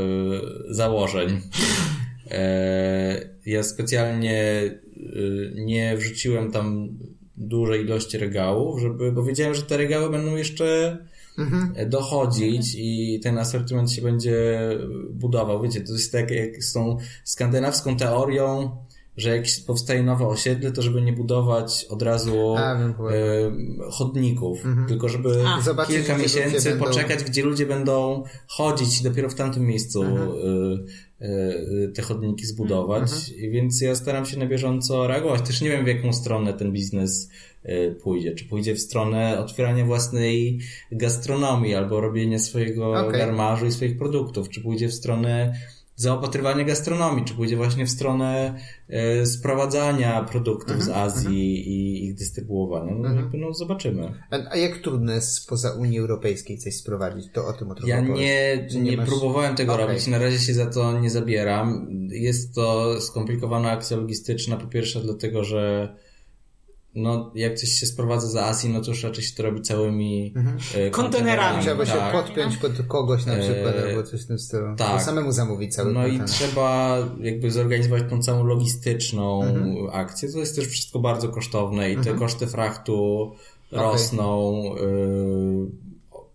[0.70, 1.41] y, założeń.
[2.30, 4.62] E, ja specjalnie
[4.96, 6.88] y, nie wrzuciłem tam
[7.36, 10.98] dużej ilości regałów, żeby, bo wiedziałem, że te regały będą jeszcze
[11.38, 11.90] Mhm.
[11.90, 14.68] dochodzić i ten asortyment się będzie
[15.10, 15.62] budował.
[15.62, 18.70] Wiecie, to jest tak jak z tą skandynawską teorią,
[19.16, 22.90] że jak powstaje nowe osiedle, to żeby nie budować od razu A, e,
[23.90, 24.58] chodników,
[24.88, 25.60] tylko żeby A.
[25.60, 30.28] Zobaczyć, kilka miesięcy będą- poczekać, gdzie ludzie będą chodzić i dopiero w tamtym miejscu Mhm.
[30.30, 30.34] e,
[31.94, 33.10] te chodniki zbudować.
[33.36, 35.42] I Więc ja staram się na bieżąco reagować.
[35.42, 37.30] Też nie wiem, w jaką stronę ten biznes
[37.62, 38.34] e, pójdzie.
[38.34, 40.58] Czy pójdzie w stronę otwierania własnej
[40.92, 43.18] gastronomii albo robienia swojego Okej.
[43.18, 45.54] garmarzu i swoich produktów, czy pójdzie w stronę
[45.97, 48.55] zaopatrywanie gastronomii, czy pójdzie właśnie w stronę
[48.88, 52.95] e, sprowadzania produktów z Azji i ich dystrybuowania.
[52.95, 54.12] No, jakby, no zobaczymy.
[54.30, 57.26] A, a jak trudno jest spoza Unii Europejskiej coś sprowadzić?
[57.32, 59.86] To o tym o Ja nie, Czy nie, masz- próbowałem tego Okej.
[59.86, 61.88] robić, na razie się za to nie zabieram.
[62.11, 65.95] Jest to skomplikowana akcja logistyczna, po pierwsze dlatego, że
[66.95, 70.34] no, jak coś się sprowadza z Azji, no to już raczej się to robi całymi
[70.74, 71.62] e, Kontenerami.
[71.62, 72.12] Trzeba się tak.
[72.12, 74.76] podpiąć pod kogoś na przykład, Eee, albo coś w tym stylu.
[74.76, 74.88] tak.
[74.90, 76.28] Albo samemu zamówić cały No i kontener.
[76.30, 79.76] trzeba jakby zorganizować tą całą logistyczną Mhm.
[79.92, 80.32] akcję.
[80.32, 83.32] To jest też wszystko bardzo kosztowne i te koszty frachtu
[83.72, 85.66] rosną y,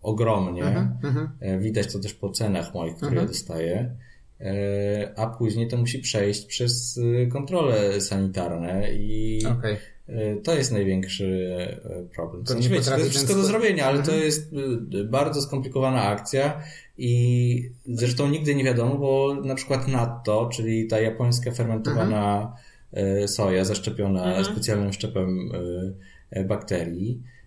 [0.02, 0.64] ogromnie.
[1.04, 1.30] Mhm.
[1.40, 3.96] E, Widać to też po cenach moich, które ja dostaję.
[4.42, 9.78] E, A później to musi przejść przez y, kontrole sanitarne i Okej.
[10.08, 12.44] e, to jest największy e, problem.
[12.44, 14.52] To nie wiecie, to jest wszystko do zrobienia, ale to jest
[15.06, 16.62] bardzo skomplikowana akcja
[16.98, 22.56] i zresztą nigdy nie wiadomo, bo na przykład natto, czyli ta japońska fermentowana
[22.94, 27.39] e, soja zaszczepiona specjalnym szczepem e, e, bakterii, e,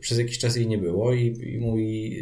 [0.00, 2.16] przez jakiś czas jej nie było i, i mój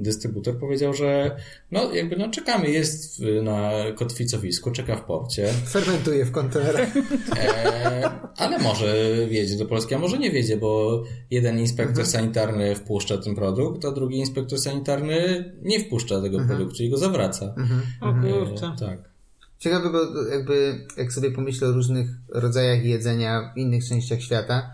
[0.00, 1.36] dystrybutor powiedział, że
[1.70, 5.48] no jakby no czekamy, jest na kotwicowisku, czeka w porcie.
[5.66, 6.96] Fermentuje w kontenerach.
[7.36, 13.18] E, ale może wiedzie do Polski, a może nie wiedzie, bo jeden inspektor sanitarny wpuszcza
[13.18, 17.54] ten produkt, a drugi inspektor sanitarny nie wpuszcza tego produktu i go zawraca.
[18.00, 18.66] O kurczę.
[18.66, 19.14] E, tak.
[19.58, 24.70] Ciekawe, bo jakby jak sobie pomyślę o różnych rodzajach jedzenia w innych częściach świata,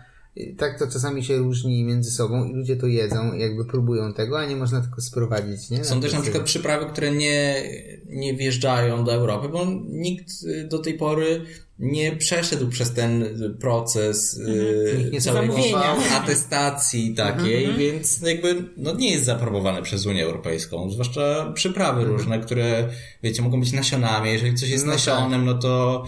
[0.57, 4.45] tak to czasami się różni między sobą i ludzie to jedzą, jakby próbują tego, a
[4.45, 5.83] nie można tylko sprowadzić, nie?
[5.85, 7.63] Są też na przykład przyprawy, które nie,
[8.05, 11.41] nie wjeżdżają do Europy, bo nikt y, do tej pory
[11.79, 13.25] nie przeszedł przez ten
[13.59, 15.95] proces y, Nikt nie całej zamówienia.
[16.21, 20.89] atestacji takiej, więc jakby no nie jest zaaprobowane przez Unię Europejską.
[20.91, 22.89] Zwłaszcza przyprawy różne, które
[23.23, 24.31] wiecie, mogą być nasionami.
[24.31, 26.05] Jeżeli coś jest No nasionem, no to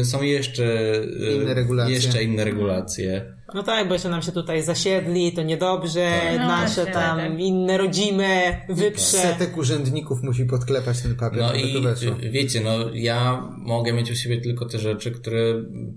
[0.00, 1.94] y, są jeszcze y, Inne regulacje.
[1.94, 3.33] jeszcze inne regulacje.
[3.54, 7.38] No tak, bo jeszcze nam się tutaj zasiedli, to niedobrze, No nasze właśnie, tam tak.
[7.38, 9.02] inne rodzime wyprze.
[9.04, 12.12] Setek urzędników musi podklepać ten papier, No i weszło.
[12.22, 15.40] y, wiecie, no ja mogę mieć u siebie tylko te rzeczy, które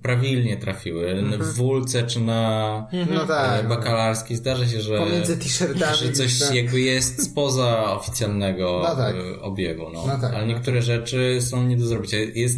[0.04, 1.24] prawilnie trafiły.
[1.40, 3.66] W wólce czy na No tak.
[3.66, 5.98] e, bakalarskiej zdarza się, że, Pomiędzy t-shirtami.
[5.98, 6.56] że coś tak.
[6.56, 9.16] jakby jest spoza oficjalnego No tak.
[9.16, 9.90] e, obiegu.
[9.94, 10.08] No.
[10.08, 12.18] No tak, Ale no niektóre rzeczy są nie do zrobicia.
[12.36, 12.58] Jest,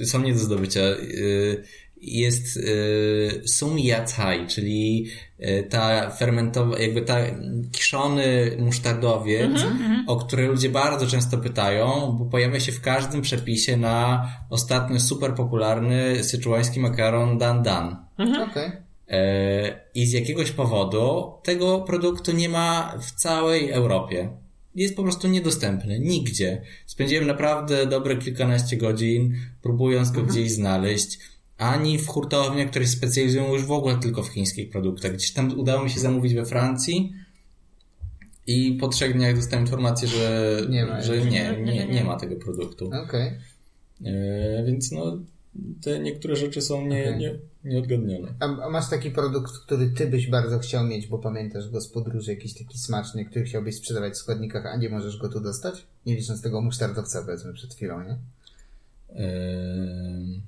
[0.00, 0.80] e, są nie do zdobycia.
[0.80, 0.94] E,
[2.06, 5.06] Jest e, sum yacai, czyli
[5.38, 7.16] e, ta fermentowa, jakby ta
[7.72, 9.60] kiszony musztardowiec,
[10.06, 15.34] o który ludzie bardzo często pytają, bo pojawia się w każdym przepisie na ostatnio super
[15.34, 17.96] popularny syczuański makaron dan dan.
[18.50, 18.70] Okej.
[19.08, 24.28] E, I z jakiegoś powodu tego produktu nie ma w całej Europie.
[24.74, 25.98] Jest po prostu niedostępny.
[26.00, 26.62] Nigdzie.
[26.86, 31.18] Spędziłem naprawdę dobre kilkanaście godzin, próbując go gdzieś znaleźć.
[31.58, 35.12] Ani w hurtowniach, które się specjalizują już w ogóle tylko w chińskich produktach.
[35.12, 37.12] Gdzieś tam udało mi się zamówić we Francji
[38.46, 42.36] i po trzech dniach dostałem informację, że Nie ma że nie, nie, nie ma tego
[42.36, 42.90] produktu.
[43.04, 43.32] Okej.
[44.04, 45.18] E, więc no,
[45.82, 47.18] te niektóre rzeczy są nie, Okej.
[47.18, 48.34] nie, nieodgadnione.
[48.40, 51.88] A, a masz taki produkt, który ty byś bardzo chciał mieć, bo pamiętasz go z
[51.88, 55.86] podróży, jakiś taki smaczny, który chciałbyś sprzedawać w składnikach, a nie możesz go tu dostać?
[56.06, 58.18] Nie licząc tego musztardowca, powiedzmy, przed chwilą, nie?
[59.08, 60.42] Em,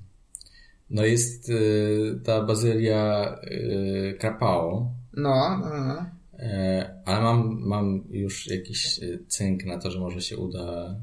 [0.89, 6.05] No jest y, ta bazylia y, Krapao, No, no, no.
[6.39, 10.95] e, ale mam, mam już jakiś y, cynk na to, że może się uda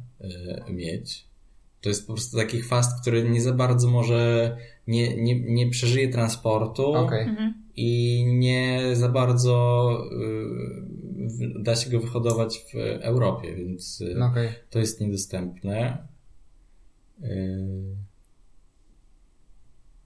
[0.69, 1.27] y, mieć.
[1.81, 4.57] To jest po prostu taki chwast, który nie za bardzo może,
[4.87, 7.27] nie, nie, nie przeżyje transportu Okej.
[7.77, 9.89] i nie za bardzo
[11.41, 14.49] y, da się go wyhodować w Europie, więc y, No, okej.
[14.71, 15.99] to jest niedostępne.
[17.25, 17.27] Y,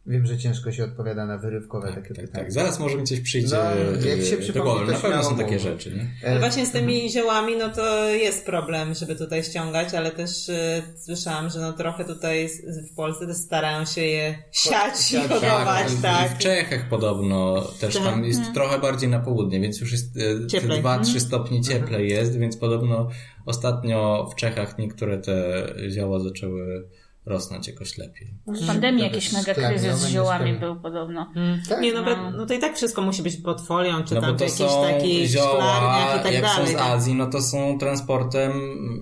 [0.09, 2.45] Wiem, że ciężko się odpowiada na wyrywkowe Tak, takie tak, pytania.
[2.45, 2.53] tak.
[2.53, 4.93] Zaraz może mi coś przyjdzie No, jak się e, do głowy.
[4.93, 6.07] Na pewno są takie rzeczy, nie?
[6.29, 10.49] Ale E, właśnie z tymi ziołami, no to jest problem, żeby tutaj ściągać, ale też
[10.49, 12.49] y, słyszałam, że no trochę tutaj
[12.93, 16.33] w Polsce też starają się je siać i hodować, tak.
[16.33, 18.05] I w Czechach podobno też Tak.
[18.05, 20.83] tam jest trochę bardziej na południe, więc już jest e, te Cieplej.
[20.83, 23.09] 2-3 stopnie cieplej jest, więc podobno
[23.47, 26.89] ostatnio w Czechach niektóre te zioła zaczęły
[27.29, 28.35] rosnąć jakoś lepiej.
[28.47, 31.33] W pandemii jakiś mega kryzys z ziołami był podobno.
[31.69, 31.81] Tak?
[31.81, 34.39] Nie, no, be- no to i tak wszystko musi być pod folią, czy No tam
[34.49, 36.67] są takich zioła, i tak jak dalej.
[36.67, 38.53] są z Azji, no to są transportem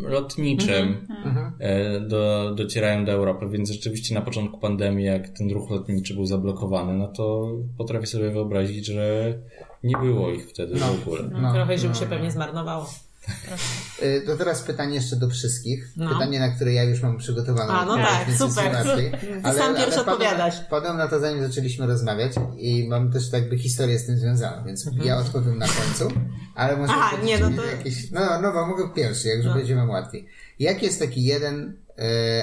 [0.00, 1.06] lotniczym.
[1.26, 1.52] Mhm.
[1.60, 6.26] e, Do, docierają do Europy, więc rzeczywiście na początku pandemii, jak ten ruch lotniczy był
[6.26, 9.34] zablokowany, no to potrafię sobie wyobrazić, że
[9.82, 11.22] nie było ich wtedy w ogóle.
[11.42, 12.86] No, trochę ziół się pewnie zmarnowało.
[14.02, 15.88] Y, To teraz pytanie jeszcze do wszystkich.
[15.96, 16.08] No.
[16.12, 17.72] Pytanie, na które ja już mam przygotowane.
[17.72, 18.74] A, no tak, super.
[18.74, 19.10] łatwiej.
[19.44, 20.60] Ty sam pierwszy odpowiadasz.
[20.70, 24.86] Padłem na to, zanim zaczęliśmy rozmawiać i mam też jakby historię z tym związaną, więc
[25.04, 26.14] ja odpowiem na końcu,
[26.54, 27.08] ale może Mhm.
[27.14, 28.10] Aha, nie, no to- jakieś...
[28.10, 29.54] No, no, bo mogę pierwszy, jak już No.
[29.54, 30.26] będzie łatwiej.
[30.58, 31.76] Jaki jest taki jeden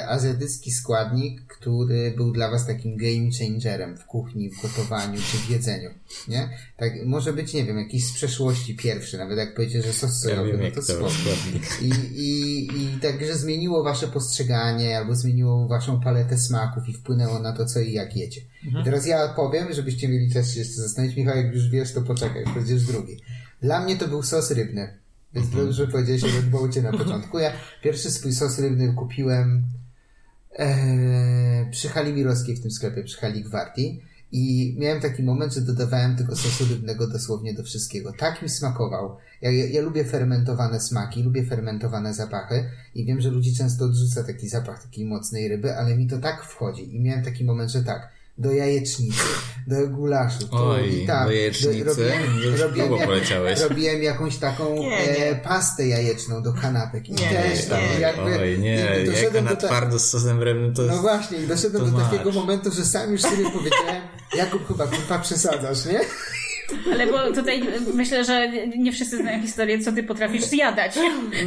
[0.08, 5.50] azjatycki składnik, który był dla was takim game changerem w kuchni, w gotowaniu czy w
[5.50, 5.90] jedzeniu,
[6.28, 6.50] nie?
[6.78, 10.30] Tak, może być, nie wiem, jakiś z przeszłości pierwszy, nawet jak powiecie, że sos Ja
[10.30, 11.82] sojowy, wiem, no to składnik.
[11.82, 11.90] I,
[12.20, 17.66] i, I także zmieniło wasze postrzeganie, albo zmieniło waszą paletę smaków i wpłynęło na to,
[17.66, 18.42] co i jak jecie.
[18.82, 21.18] I teraz ja powiem, żebyście mieli czas się jeszcze zastanowić.
[21.18, 23.18] Michał, jak już wiesz, to poczekaj, będziesz drugi.
[23.62, 25.03] Dla mnie to był sos rybny.
[25.34, 27.40] Więc dobrze powiedziałeś, że było cię na początku.
[27.40, 27.52] Ja
[27.84, 29.64] pierwszy swój sos rybny kupiłem
[30.60, 34.02] e, przy hali Mirowskiej w tym sklepie, przy hali Gwardi.
[34.32, 38.14] I miałem taki moment, że dodawałem tego sosu rybnego dosłownie do wszystkiego.
[38.18, 39.18] Tak mi smakował.
[39.42, 44.24] Ja, ja, ja lubię fermentowane smaki, lubię fermentowane zapachy i wiem, że ludzi często odrzuca
[44.24, 46.96] taki zapach takiej mocnej ryby, ale mi to tak wchodzi.
[46.96, 49.20] I miałem taki moment, że tak, do jajecznicy,
[49.68, 51.26] do gulaszu, Oj, i tam.
[51.28, 51.84] do jajecznicy?
[51.84, 55.36] robiłem, Już robiłem, długo jak, robiłem jakąś taką Nie, e, nie.
[55.36, 58.00] pastę jajeczną do kanapek i Nie, też tam nie.
[58.00, 58.40] jakby...
[58.40, 61.48] Oj, nie, i jajka doszedłem na ta- twardo z sosem rybnym to no właśnie, i
[61.48, 62.12] doszedłem to do masz.
[62.12, 64.02] takiego momentu, że sam już sobie powiedziałem,
[64.38, 66.00] Jakub chyba kurwa przesadzasz, nie?
[66.94, 70.96] Ale bo tutaj myślę, że nie wszyscy znają historię, co ty potrafisz zjadać.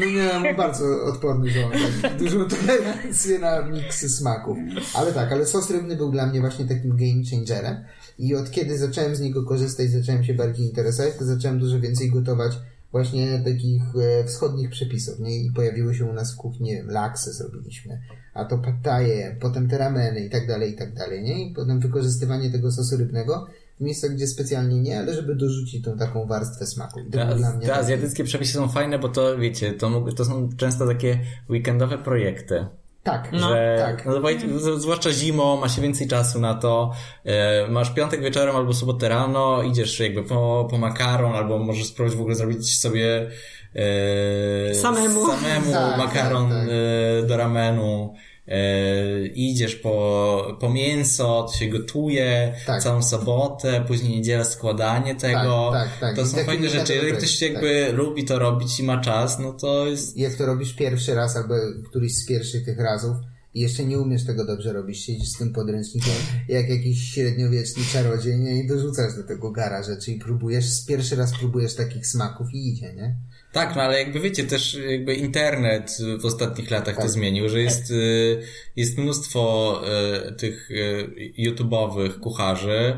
[0.01, 2.17] No nie, mam bardzo odporny żołądek.
[2.19, 4.59] Dużą tolerancję na miksy smaków.
[4.95, 7.85] Ale tak, ale sos rybny był dla mnie właśnie takim game changerem.
[8.19, 12.11] I od kiedy zacząłem z niego korzystać, zacząłem się bardziej interesować, to zacząłem dużo więcej
[12.11, 12.53] gotować
[12.93, 15.43] właśnie takich e, wschodnich przepisów, nie?
[15.43, 18.01] I pojawiły się u nas w kuchni, nie wiem, laksy zrobiliśmy,
[18.35, 21.47] a to pataje, potem te rameny i tak dalej, i tak dalej, nie?
[21.47, 23.47] I potem wykorzystywanie tego sosu rybnego
[23.81, 27.01] w miejscach, gdzie specjalnie nie, ale żeby dorzucić tą taką warstwę smaku.
[27.01, 30.13] I to dla mnie te taki- azjatyckie przepisy są fajne, bo to wiecie, to, mógł-
[30.15, 31.19] to są często takie
[31.51, 32.67] weekendowe projekty.
[33.03, 34.07] Tak, No, że, tak.
[34.07, 36.93] no, zwłaszcza zimą, ma się więcej czasu na to.
[37.25, 42.17] E, masz piątek wieczorem albo sobotę rano, idziesz jakby po, po makaron, albo możesz spróbować
[42.19, 43.31] w ogóle zrobić sobie
[43.75, 45.27] e, Samemu.
[45.27, 46.69] samemu Tak, makaron tak, tak.
[46.69, 48.15] E, do ramenu.
[48.49, 52.83] E, idziesz po, po mięso, to się gotuje Tak.
[52.83, 55.71] całą sobotę, później niedziela składanie tego.
[55.73, 56.17] Tak, tak, tak.
[56.17, 56.95] To I są fajne rzeczy.
[56.95, 60.47] Jeżeli ktoś projekt, jakby lubi to robić i ma czas, no to jest Jak to
[60.47, 61.55] robisz pierwszy raz albo
[61.91, 63.17] któryś z pierwszych tych razów
[63.57, 66.13] i jeszcze nie umiesz tego dobrze robić, siedzisz z tym podręcznikiem
[66.49, 68.59] jak jakiś średniowieczny czarodziej nie?
[68.59, 72.95] i dorzucasz do tego gara rzeczy i próbujesz, pierwszy raz próbujesz takich smaków i idzie,
[72.95, 73.17] nie?
[73.53, 77.05] Tak, no ale jakby wiecie, też jakby internet w ostatnich latach Tak.
[77.05, 78.43] to zmienił, że jest, y,
[78.77, 79.83] jest mnóstwo
[80.29, 82.97] y, tych y, YouTube'owych kucharzy,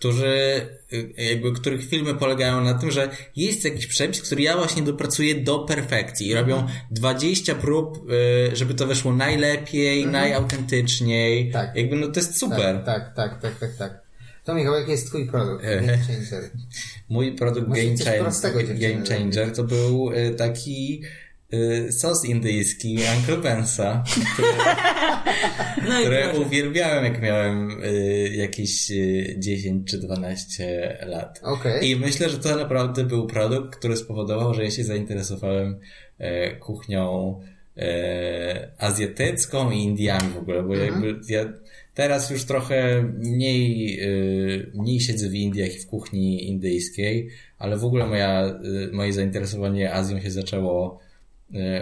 [0.00, 4.82] którzy, y, jakby, których filmy polegają na tym, że jest jakiś przepis, który ja właśnie
[4.82, 11.50] dopracuję do perfekcji i robią 20 prób, y, żeby to weszło najlepiej, najautentyczniej.
[11.50, 11.76] Tak.
[11.76, 12.82] Jakby no to jest super.
[12.84, 13.76] Tak, tak, tak, tak, tak.
[13.76, 14.00] tak.
[14.44, 15.64] To Michał, jaki jest twój produkt?
[15.64, 15.80] E.
[15.80, 16.50] Game changer.
[17.08, 21.02] Mój produkt Game, coś Changer, prostego Game Changer to był y, taki
[21.54, 24.48] y, sos indyjski Uncle Bensa, który,
[25.88, 26.40] No które proszę.
[26.40, 31.40] uwielbiałem jak miałem y, jakieś y, 10 czy 12 lat.
[31.42, 31.90] Okej.
[31.90, 35.80] I myślę, że to naprawdę był produkt, który spowodował, że ja się zainteresowałem
[36.18, 37.40] e, kuchnią
[37.76, 41.52] e, azjatycką i Indiami w ogóle, bo jakby ja
[41.94, 44.00] teraz już trochę mniej,
[44.74, 47.28] mniej siedzę w Indiach i w kuchni indyjskiej,
[47.58, 48.60] ale w ogóle moja,
[48.92, 51.00] moje zainteresowanie Azją się zaczęło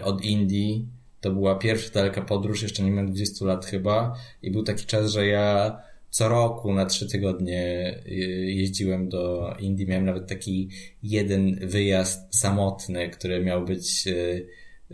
[0.03, 0.89] od Indii.
[1.21, 5.11] To była pierwsza daleka podróż, jeszcze nie miałem 20 lat chyba i był taki czas,
[5.11, 5.79] że ja
[6.11, 8.11] co roku na trzy tygodnie y,
[8.51, 9.87] jeździłem do Indii.
[9.87, 10.71] Miałem nawet taki
[11.03, 14.47] jeden wyjazd samotny, który miał być y,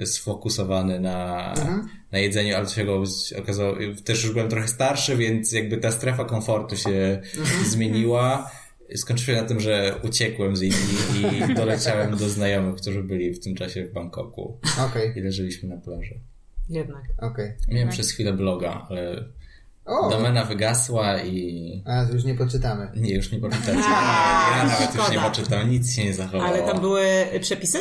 [0.07, 1.55] sfokusowany na,
[2.13, 2.87] na jedzeniu, ale się
[3.39, 7.21] okazało, też już byłem trochę starszy, więc jakby ta strefa komfortu się
[7.65, 8.51] zmieniła.
[8.97, 13.41] Skończyło się na tym, że uciekłem z Indii i doleciałem do znajomych, którzy byli w
[13.41, 16.21] tym czasie w Bangkoku Okej, i leżeliśmy na plaży.
[16.69, 17.03] Jednak.
[17.19, 17.53] okej.
[17.69, 19.25] Miałem przez chwilę bloga, ale
[19.85, 20.11] O!
[20.11, 22.89] domena wygasła i A, to już nie poczytamy.
[22.97, 23.79] nie, już nie poczytacie.
[23.89, 26.45] A, Ja nawet już nie poczytam, nic się nie zachowało.
[26.45, 27.05] Ale tam były
[27.41, 27.79] przepisy?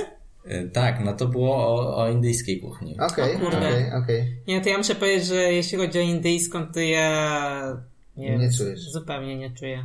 [0.51, 2.97] Y, Tak, no to było o, o indyjskiej kuchni.
[2.99, 4.37] Okej, okej, okej.
[4.47, 7.77] Nie, to ja muszę powiedzieć, że jeśli chodzi o indyjską, to ja
[8.17, 8.91] nie, Nie czujesz.
[8.91, 9.83] zupełnie nie czuję.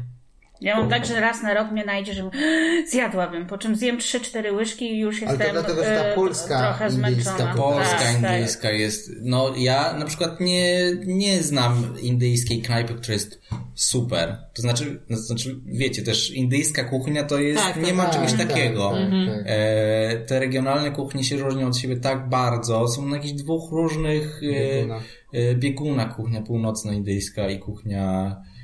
[0.61, 2.30] Ja mam tak, że raz na rok mnie najdzie, że
[2.92, 6.14] zjadłabym, po czym zjem 3-4 łyżki i już Ale to jestem dlatego, że ta e,
[6.14, 7.54] polska trochę indyjska zmęczona.
[7.54, 8.14] Polska, Tak, tak.
[8.14, 9.11] indyjska jest.
[9.22, 13.40] No ja na przykład nie, nie znam indyjskiej knajpy, która jest
[13.74, 14.36] super.
[14.54, 18.04] To znaczy, no, to znaczy, wiecie, też indyjska kuchnia to jest, Tak, nie tak, ma
[18.04, 18.90] tak, czegoś tak, takiego.
[18.90, 19.00] tak,
[19.36, 19.44] tak.
[19.46, 22.88] E, te regionalne kuchnie się różnią od siebie tak bardzo.
[22.88, 25.02] Są na jakichś dwóch różnych Biegunach.
[25.34, 26.16] e, e, biegunach.
[26.16, 28.57] Kuchnia północnoindyjska i kuchnia e,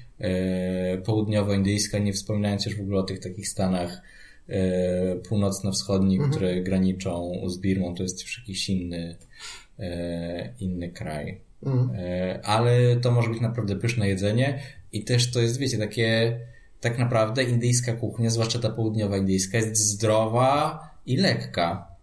[1.05, 4.03] południowoindyjska, nie wspominając już w ogóle o tych takich stanach
[4.49, 7.95] e, północno-wschodnich, które graniczą z Birmą.
[7.95, 9.17] To jest już jakiś inny,
[9.79, 11.41] e, inny kraj.
[11.63, 11.91] Mhm.
[12.01, 14.61] E, ale to może być naprawdę pyszne jedzenie
[14.93, 16.39] i też to jest, wiecie, takie
[16.81, 21.94] tak naprawdę indyjska kuchnia, zwłaszcza ta południowa indyjska, jest zdrowa i lekka.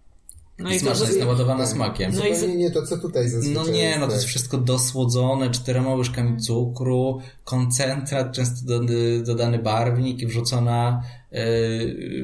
[0.59, 1.73] No I i to, smaczna, jest naładowana Tak.
[1.73, 2.11] smakiem.
[2.15, 4.29] No i Zupełnie nie to, co tutaj zazwyczaj No nie, no to jest tak.
[4.29, 8.65] wszystko dosłodzone czterema łyżkami cukru, koncentrat, często
[9.25, 11.41] dodany barwnik i wrzucona, e,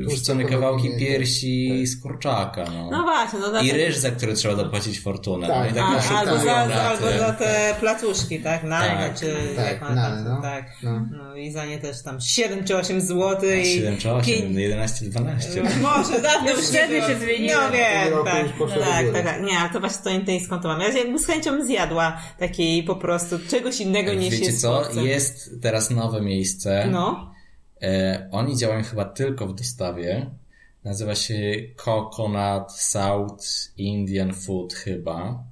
[0.07, 2.89] wrzucone kawałki piersi z kurczaka, no.
[2.91, 5.47] no właśnie, no I ryż, za który trzeba dopłacić fortunę.
[5.47, 5.57] Tak.
[5.57, 8.63] no i tak A, albo, za, albo te- za te placuszki, tak?
[8.63, 9.81] Nane, Tak, czy tak, jak
[10.25, 10.41] no.
[10.41, 10.65] tak.
[10.83, 11.05] No.
[11.11, 11.35] No.
[11.35, 15.05] i za nie też tam 7 czy 8 zł i 7 czy 8, pięć- 11,
[15.05, 15.63] 12.
[15.81, 17.61] Może dawno już wtedy się zmieniło.
[17.61, 18.57] No wiem, tak.
[18.59, 19.43] do Tak, tak, tak.
[19.43, 20.81] Nie, ale to właśnie to indyjską to mam.
[20.81, 24.83] Ja jakby z chęcią bym zjadła takiej po prostu czegoś innego niż Wiecie jest co?
[25.01, 26.87] Jest teraz nowe miejsce.
[26.91, 27.36] No.
[27.81, 30.29] E, oni działają chyba tylko w dostawie.
[30.83, 31.39] Nazywa się
[31.85, 33.45] Coconut South
[33.77, 35.43] Indian Food chyba.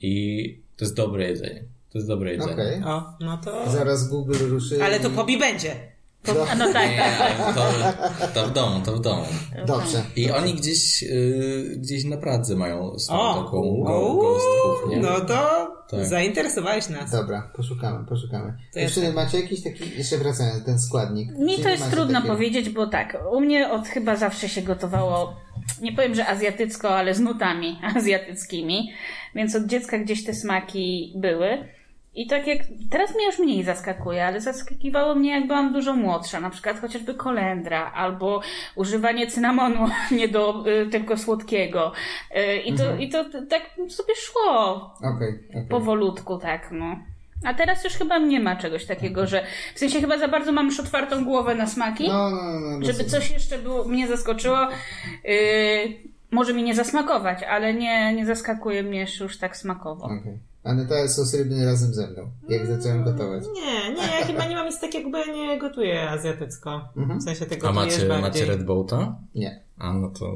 [0.00, 1.64] I to jest dobre jedzenie.
[1.90, 2.52] To jest dobre jedzenie.
[2.52, 2.82] Okej.
[2.84, 3.70] O, no to...
[3.70, 4.84] Zaraz Google ruszy.
[4.84, 5.76] Ale to i- pobi będzie.
[6.50, 7.64] A no tak, Nie, ale to,
[8.34, 9.22] to w domu, to w domu.
[9.66, 10.02] Dobrze.
[10.16, 14.96] I oni gdzieś, y, gdzieś na Pradze mają swoją O, taką ghost kuchnię.
[14.96, 16.06] No to Tak.
[16.06, 17.10] zainteresowałeś nas.
[17.10, 18.54] Dobra, poszukamy, poszukamy.
[18.72, 21.38] To Jeszcze jest- macie jakiś taki, jeszcze wracając, ten składnik.
[21.38, 22.34] Mi to jest trudno takiego?
[22.34, 25.36] powiedzieć, bo tak, u mnie od chyba zawsze się gotowało,
[25.82, 28.92] nie powiem, że azjatycko, ale z nutami azjatyckimi,
[29.34, 31.48] więc od dziecka gdzieś te smaki były.
[32.16, 32.58] I tak jak,
[32.90, 37.14] teraz mnie już mniej zaskakuje, ale zaskakiwało mnie jak byłam dużo młodsza, na przykład chociażby
[37.14, 38.40] kolendra, albo
[38.74, 39.88] używanie cynamonu,
[40.18, 41.92] nie do y, tylko słodkiego.
[42.36, 43.00] Y, I to, Mhm.
[43.00, 45.66] i to tak sobie szło Okej, okej.
[45.68, 46.96] powolutku, tak, no.
[47.44, 49.44] A teraz już chyba nie ma czegoś takiego, że
[49.74, 52.86] w sensie chyba za bardzo mam już otwartą głowę na smaki, No, no, no, no.
[52.86, 54.58] żeby coś jeszcze było, mnie zaskoczyło.
[55.24, 55.36] Yy,
[56.30, 60.04] może mi nie zasmakować, ale nie, nie zaskakuje mnie już tak smakowo.
[60.04, 60.38] Okej.
[60.66, 63.44] Aneta sos rybny razem ze mną, jak zacząłem gotować.
[63.54, 66.88] Nie, nie, ja chyba nie mam nic takiego, bo ja nie gotuję azjatycko.
[66.96, 67.20] Mhm.
[67.20, 68.22] W sensie tego A macie, bardziej.
[68.22, 69.16] macie Red Boata?
[69.34, 69.66] Nie.
[69.78, 70.32] A no to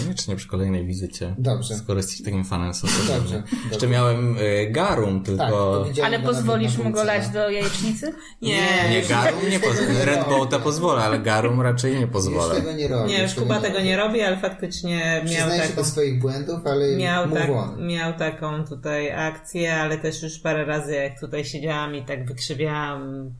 [0.00, 1.34] koniecznie przy kolejnej wizycie.
[1.38, 1.74] Dobrze.
[1.74, 3.12] Skoro jesteś takim fanem sosu.
[3.12, 5.84] Dobrze, Jeszcze miałem y, garum, Tak, tylko...
[5.88, 7.32] widziałem Ale pozwolisz mu go lać no.
[7.32, 8.12] do jajecznicy?
[8.42, 8.58] Nie,
[8.90, 10.04] Nie, już, garum nie już pozwolę.
[10.04, 10.28] Red.
[10.28, 12.54] Boata pozwolę, ale garum raczej nie Już pozwolę.
[12.54, 13.08] tego nie robię.
[13.12, 16.66] nie, już Kuba tego nie robi, ale faktycznie miał Przyznaję się taką, do swoich błędów,
[16.66, 21.94] ale miał, tak, miał taką tutaj akcję, ale też już parę razy jak tutaj siedziałam
[21.94, 23.32] i tak wykrzywiałam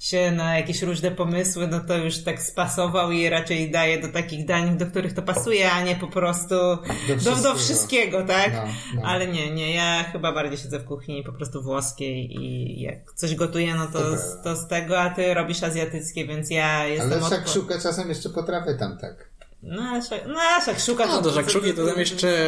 [0.00, 4.46] się na jakieś różne pomysły, no to już tak spasował i raczej daje do takich
[4.46, 7.54] dań, do których to pasuje, a nie po prostu do, do, wszystkiego.
[7.54, 8.52] wszystkiego, tak?
[8.52, 8.62] No,
[8.94, 9.02] no.
[9.08, 13.34] Ale nie, nie, ja chyba bardziej siedzę w kuchni po prostu włoskiej i jak coś
[13.34, 17.22] gotuję, no to, z, to z tego, a ty robisz azjatyckie, więc ja jestem Ale
[17.22, 19.35] od- szakszukę czasem jeszcze potrafię tam tak.
[19.62, 19.82] No,
[20.28, 22.46] no, a szakszuka No do żakszuki to tam jeszcze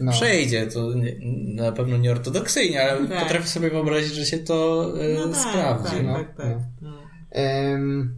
[0.00, 0.12] No.
[0.12, 0.66] przejdzie.
[0.66, 1.16] To nie,
[1.54, 3.22] na pewno nie ortodoksyjnie, ale Tak.
[3.22, 5.90] potrafię sobie wyobrazić, że się to e, No tak, sprawdzi.
[5.96, 6.58] tak, no, tak, tak.
[6.82, 6.92] No.
[7.30, 8.14] Em,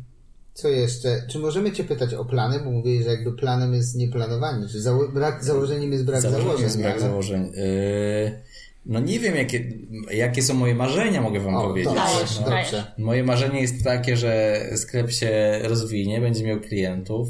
[0.54, 1.22] co jeszcze?
[1.30, 2.60] Czy możemy Cię pytać o plany?
[2.64, 4.68] Bo mówię, że jakby planem jest nieplanowanie.
[4.68, 6.64] Czy zało- brak, założeniem jest brak Założenie założeń.
[6.64, 7.52] jest brak ale- założeń.
[7.56, 8.42] Yy,
[8.86, 9.64] no nie wiem, jakie,
[10.10, 11.94] jakie są moje marzenia, mogę wam O, powiedzieć.
[11.94, 12.46] Dajesz, No.
[12.50, 12.70] dajesz.
[12.72, 12.92] dobrze.
[12.98, 17.28] Moje marzenie jest takie, że sklep się rozwinie, będzie miał klientów.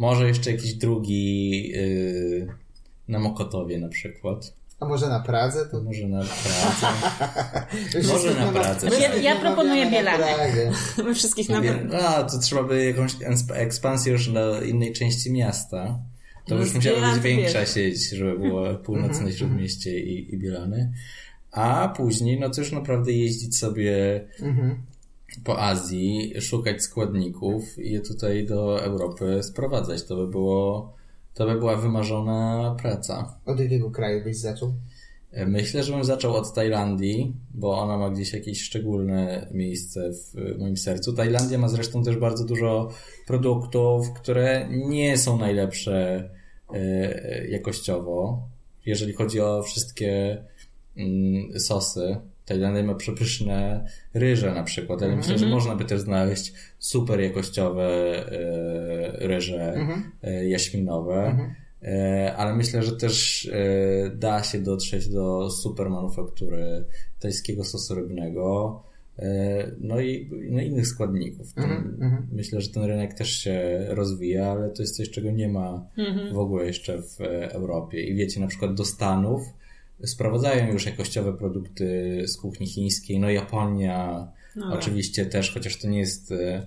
[0.00, 2.46] Może jeszcze jakiś drugi yy,
[3.08, 4.52] na Mokotowie na przykład.
[4.80, 5.66] A może na Pradze?
[5.66, 5.82] To...
[5.82, 8.08] Może na Pradze.
[8.12, 8.88] Może na Pradze.
[9.00, 10.36] Ja- ja proponuję na Bielanek.
[11.04, 11.70] My wszystkich nawet...
[11.78, 13.12] wiem, A, to trzeba by jakąś
[13.54, 15.98] ekspansję już do innej części miasta.
[16.46, 17.74] To No już musiała być Bielanek, większa wiesz.
[17.74, 20.92] sieć, żeby było północne śródmieście i, i Bielany.
[21.52, 24.82] A później, no to już naprawdę jeździć sobie Mhm.
[25.44, 30.04] Po Azji, szukać składników i je tutaj do Europy sprowadzać.
[30.04, 30.92] To by było,
[31.34, 33.38] to by była wymarzona praca.
[33.46, 34.74] Od jakiego kraju byś zaczął?
[35.46, 40.76] Myślę, że bym zaczął od Tajlandii, bo ona ma gdzieś jakieś szczególne miejsce w moim
[40.76, 41.12] sercu.
[41.12, 42.88] Tajlandia ma zresztą też bardzo dużo
[43.26, 46.28] produktów, które nie są najlepsze
[46.74, 48.42] e, jakościowo,
[48.86, 50.42] jeżeli chodzi o wszystkie
[50.96, 52.16] mm, sosy.
[52.50, 53.84] Tajlandia ma przepyszne
[54.14, 59.86] ryże na przykład, ale myślę, że można by też znaleźć super jakościowe e, ryże
[60.22, 61.48] e, jaśminowe.
[61.82, 63.50] E, ale myślę, że też
[64.14, 66.84] da się dotrzeć do super manufaktury
[67.18, 68.82] tajskiego sosu rybnego.
[69.80, 71.46] No i no innych składników.
[72.32, 75.86] Myślę, że ten rynek też się rozwija, ale to jest coś, czego nie ma
[76.32, 77.20] w ogóle jeszcze w
[77.52, 78.02] Europie.
[78.02, 79.42] I wiecie, na przykład do Stanów
[80.04, 83.20] sprowadzają już jakościowe produkty z kuchni chińskiej.
[83.20, 86.32] No Japonia No oczywiście też, chociaż to nie jest...
[86.32, 86.66] e,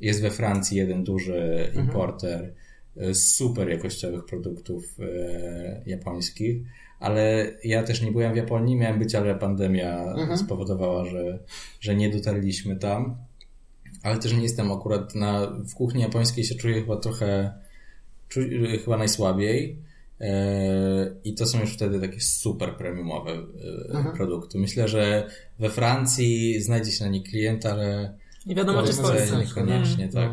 [0.00, 2.52] Jest we Francji jeden duży importer
[2.96, 6.56] e, super jakościowych produktów e, japońskich,
[7.00, 11.38] ale ja też nie byłem w Japonii, miałem być, ale pandemia spowodowała, że,
[11.80, 13.16] że nie dotarliśmy tam.
[14.02, 17.52] Ale też nie jestem akurat na, w kuchni japońskiej się czuję chyba trochę,
[18.28, 18.40] czu,
[18.84, 19.78] chyba najsłabiej.
[20.20, 24.58] E, I to są już wtedy takie super premiumowe e, produkty.
[24.58, 28.14] Myślę, że we Francji znajdzie się na nie klient, ale
[28.46, 30.30] Nie wiadomo, czy w Polsce niekoniecznie, tak.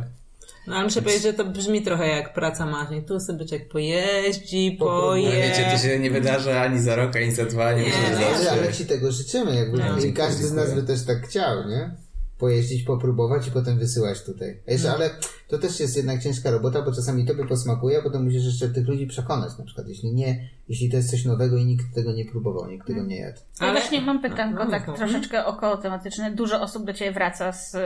[0.68, 3.02] No ale muszę powiedzieć, że to brzmi trochę jak praca marzeń.
[3.06, 5.32] Tu sobie człowiek pojeździ, Po- po- Ale poje.
[5.42, 8.20] wiecie, to się nie wydarzy ani za rok, ani za dwa, nie, Nie, myślę, że
[8.20, 8.52] nie, Ale, zawsze.
[8.62, 10.00] ale ci tego życzymy, jakby No.
[10.00, 11.92] i każdy z nas by też tak chciał, nie?
[12.38, 14.60] Pojeździć, popróbować i potem wysyłać tutaj.
[14.68, 15.10] Jeszcze, ale
[15.48, 18.88] to też jest jednak ciężka robota, bo czasami tobie posmakuje, a potem musisz jeszcze tych
[18.88, 22.26] ludzi przekonać, na przykład, jeśli nie, jeśli to jest coś nowego i nikt tego nie
[22.26, 23.38] próbował, nikt tego nie jadł.
[23.60, 24.94] Ale właśnie mam pytanko, No, tak no.
[24.94, 26.32] troszeczkę około tematyczne.
[26.32, 27.78] Dużo osób do Ciebie wraca z,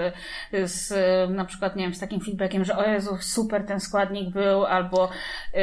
[0.66, 0.90] z
[1.30, 5.10] na przykład, nie wiem, z takim feedbackiem, że o Jezu, super ten składnik był, albo
[5.54, 5.60] yy,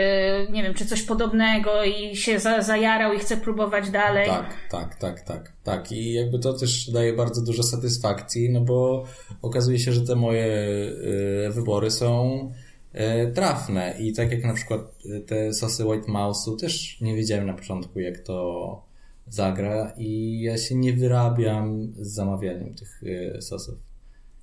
[0.52, 4.28] nie wiem, czy coś podobnego i się za, zajarał i chce próbować dalej.
[4.28, 5.92] Tak, tak, tak, tak, tak.
[5.92, 9.04] I jakby to też daje bardzo dużo satysfakcji, no bo
[9.42, 11.50] okazuje się, że te moje e,
[11.86, 12.52] wybory są
[12.92, 13.94] e, trafne.
[13.98, 14.80] I tak jak na przykład
[15.16, 18.82] e, te sosy White Mouse'u też nie wiedziałem na początku, jak to
[19.28, 23.02] zagra i ja się nie wyrabiam z zamawianiem tych
[23.36, 23.74] e, sosów.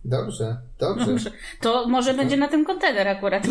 [0.05, 1.05] Dobrze, dobrze.
[1.05, 1.31] Dobrze.
[1.61, 3.43] To może będzie na tym kontener akurat.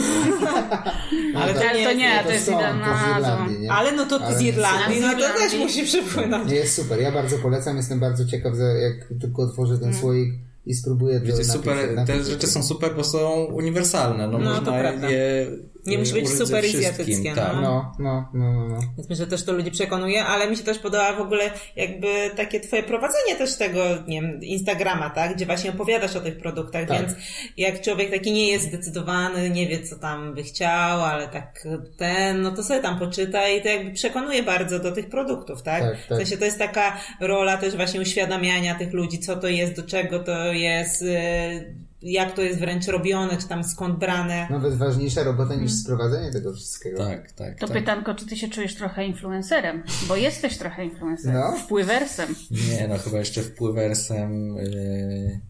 [1.37, 3.47] Ale to nie, to nie, No to jest idealna to nazwa.
[3.71, 6.51] Ale no to Ale z Irlandii, no to też musi przypłynąć.
[6.51, 10.35] Nie jest super, ja bardzo polecam, jestem bardzo ciekaw, jak tylko otworzę ten słoik
[10.67, 14.29] i spróbuję to Wiecie, super, te rzeczy są super, bo są uniwersalne.
[14.29, 15.11] No, No, to można prawda.
[15.11, 15.47] je
[15.87, 17.55] Nie musi e, być super wszystkim, azjatyckie, Tak.
[17.55, 17.61] no.
[17.63, 18.79] No, no, no, no, no.
[18.97, 22.31] Więc myślę, że też to ludzi przekonuje, ale mi się też podoba w ogóle jakby
[22.37, 25.37] takie twoje prowadzenie też tego, nie wiem, Instagrama, tak?
[25.37, 26.99] Gdzie właśnie opowiadasz o tych produktach, Tak.
[27.01, 27.13] więc
[27.57, 32.43] jak człowiek taki nie jest zdecydowany, nie wie co tam by chciał, ale tak ten,
[32.43, 35.83] no to sobie tam poczyta i to jakby przekonuje bardzo do tych produktów, tak?
[35.83, 36.19] Tak, tak.
[36.19, 39.83] W sensie to jest taka rola też właśnie uświadamiania tych ludzi, co to jest, do
[39.83, 44.47] czego to jest, y, jak to jest wręcz robione, czy tam skąd brane.
[44.51, 46.99] Nawet ważniejsza robota niż sprowadzenie tego wszystkiego.
[46.99, 47.59] Tak, tak.
[47.59, 47.77] To tak.
[47.77, 49.83] pytanko, czy ty się czujesz trochę influencerem?
[50.09, 51.41] Bo jesteś trochę influencerem.
[51.41, 51.57] No.
[51.57, 52.35] Wpływersem.
[52.51, 55.41] Nie, no chyba jeszcze wpływersem yy,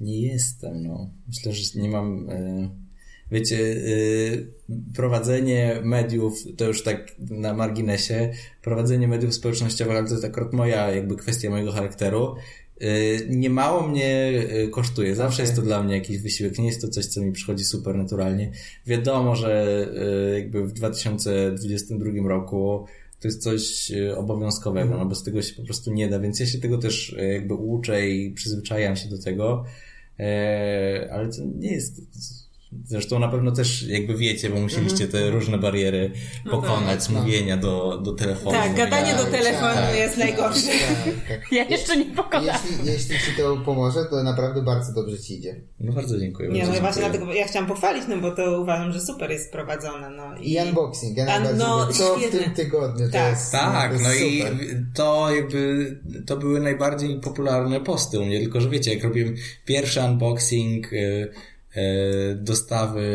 [0.00, 1.10] nie jestem, no.
[1.28, 2.26] Myślę, że nie mam...
[2.28, 2.68] Yy,
[3.30, 4.52] wiecie, yy,
[4.94, 8.32] prowadzenie mediów, to już tak na marginesie,
[8.62, 12.36] prowadzenie mediów społecznościowych, ale to jest akurat moja jakby kwestia mojego charakteru,
[12.80, 15.14] yy, nie mało mnie yy, kosztuje.
[15.16, 15.46] Zawsze Okej.
[15.46, 16.58] jest to dla mnie jakiś wysiłek.
[16.58, 18.50] Nie jest to coś, co mi przychodzi super naturalnie.
[18.86, 19.86] Wiadomo, że
[20.30, 22.86] yy, jakby w 2022 roku
[23.20, 26.46] to jest coś obowiązkowego, no bo z tego się po prostu nie da, więc ja
[26.46, 29.64] się tego też jakby uczę i przyzwyczajam się do tego,
[30.18, 32.00] e, ale to nie jest...
[32.84, 36.10] Zresztą na pewno też jakby wiecie, bo musieliście te różne bariery
[36.50, 37.20] pokonać, tak, no.
[37.20, 38.56] mówienia do, do telefonu.
[38.56, 39.96] Tak, gadanie do tak, telefonu tak.
[39.96, 40.66] jest najgorsze.
[40.66, 41.52] Tak, tak.
[41.58, 42.60] Ja jeszcze nie pokonałam.
[42.70, 45.60] Jeśli, jeśli ci to pomoże, to naprawdę bardzo dobrze ci idzie.
[45.80, 46.48] No bardzo dziękuję.
[46.48, 49.52] Nie, bardzo no właśnie dlatego ja chciałam pochwalić, no bo to uważam, że super jest
[49.52, 50.10] prowadzone.
[50.10, 50.36] No.
[50.40, 51.86] I unboxing, ja najbardziej no.
[51.92, 53.06] Co w tym tygodniu?
[53.06, 53.30] To Tak.
[53.30, 54.56] jest, Tak, to no jest i super.
[54.94, 60.00] to jakby, to były najbardziej popularne posty u mnie, tylko że wiecie, jak robiłem pierwszy
[60.00, 61.32] unboxing y,
[62.36, 63.08] dostawy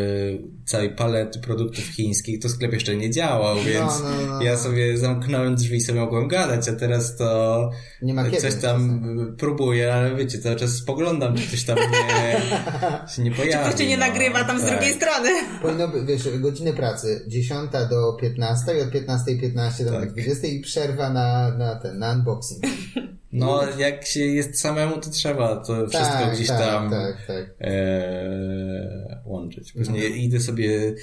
[0.65, 4.41] całej palety produktów chińskich, to sklep jeszcze nie działał, więc no, no.
[4.41, 7.69] ja sobie zamknąłem drzwi i sobie mogłem gadać, a teraz to
[8.01, 8.37] Nie ma kiedy.
[8.37, 9.01] coś tam
[9.37, 12.41] próbuję, ale wiecie, cały czas spoglądam, czy coś tam nie,
[13.15, 13.65] się nie pojawi.
[13.69, 14.07] Ktoś cię nie no.
[14.07, 14.71] nagrywa tam z Tak.
[14.71, 15.29] drugiej strony.
[15.61, 20.13] Powinno być, wiesz, godziny pracy 10 do 15 i od 15.15 do Tak.
[20.13, 22.63] 20 i przerwa na, na ten, na unboxing.
[23.33, 27.55] No, jak się jest samemu, to trzeba to wszystko tak, gdzieś tak, tam tak, tak.
[27.61, 29.73] e, łączyć.
[29.73, 30.95] Później idę sobie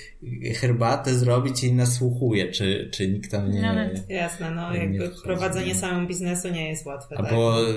[0.55, 3.63] herbatę zrobić i nasłuchuję, czy, czy nikt tam nie...
[3.63, 5.23] No, Jasne, no jakby wchodzi.
[5.23, 7.17] prowadzenie samemu biznesu nie jest łatwe.
[7.17, 7.27] tak?
[7.27, 7.75] Albo y,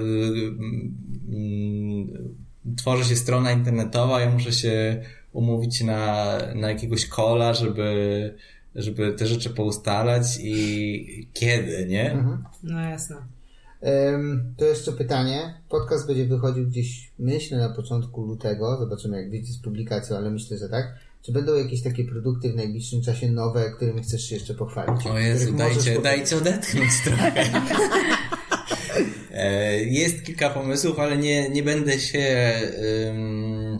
[1.29, 2.35] mm,
[2.77, 8.35] tworzy się strona internetowa, ja muszę się umówić na, na jakiegoś kola, żeby,
[8.75, 12.11] żeby te rzeczy poustalać i kiedy, nie?
[12.11, 12.43] Mhm.
[12.63, 13.15] No jasne.
[14.57, 15.53] To jeszcze pytanie.
[15.69, 18.77] Podcast będzie wychodził gdzieś, myślę, na początku lutego.
[18.79, 20.95] Zobaczymy, jak wyjdzie z publikacją, ale myślę, że tak.
[21.21, 25.07] Czy będą jakieś takie produkty w najbliższym czasie nowe, którymi chcesz się jeszcze pochwalić?
[25.07, 27.33] O Jezu, dajcie, dajcie odetchnąć trochę.
[29.33, 32.51] E, Jest kilka pomysłów, ale nie, nie będę się
[33.09, 33.71] ym,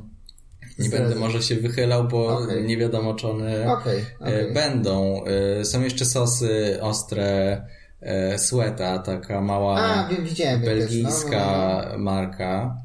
[0.79, 0.99] nie Zdradzaj.
[0.99, 2.63] będę może się wychylał, bo Okej.
[2.63, 4.53] nie wiadomo czy one Okej, e, okej.
[4.53, 5.23] będą.
[5.25, 7.61] E, Są jeszcze sosy ostre
[8.03, 12.77] e, Sweeta, taka mała A, wiem, belgijska no, no, marka.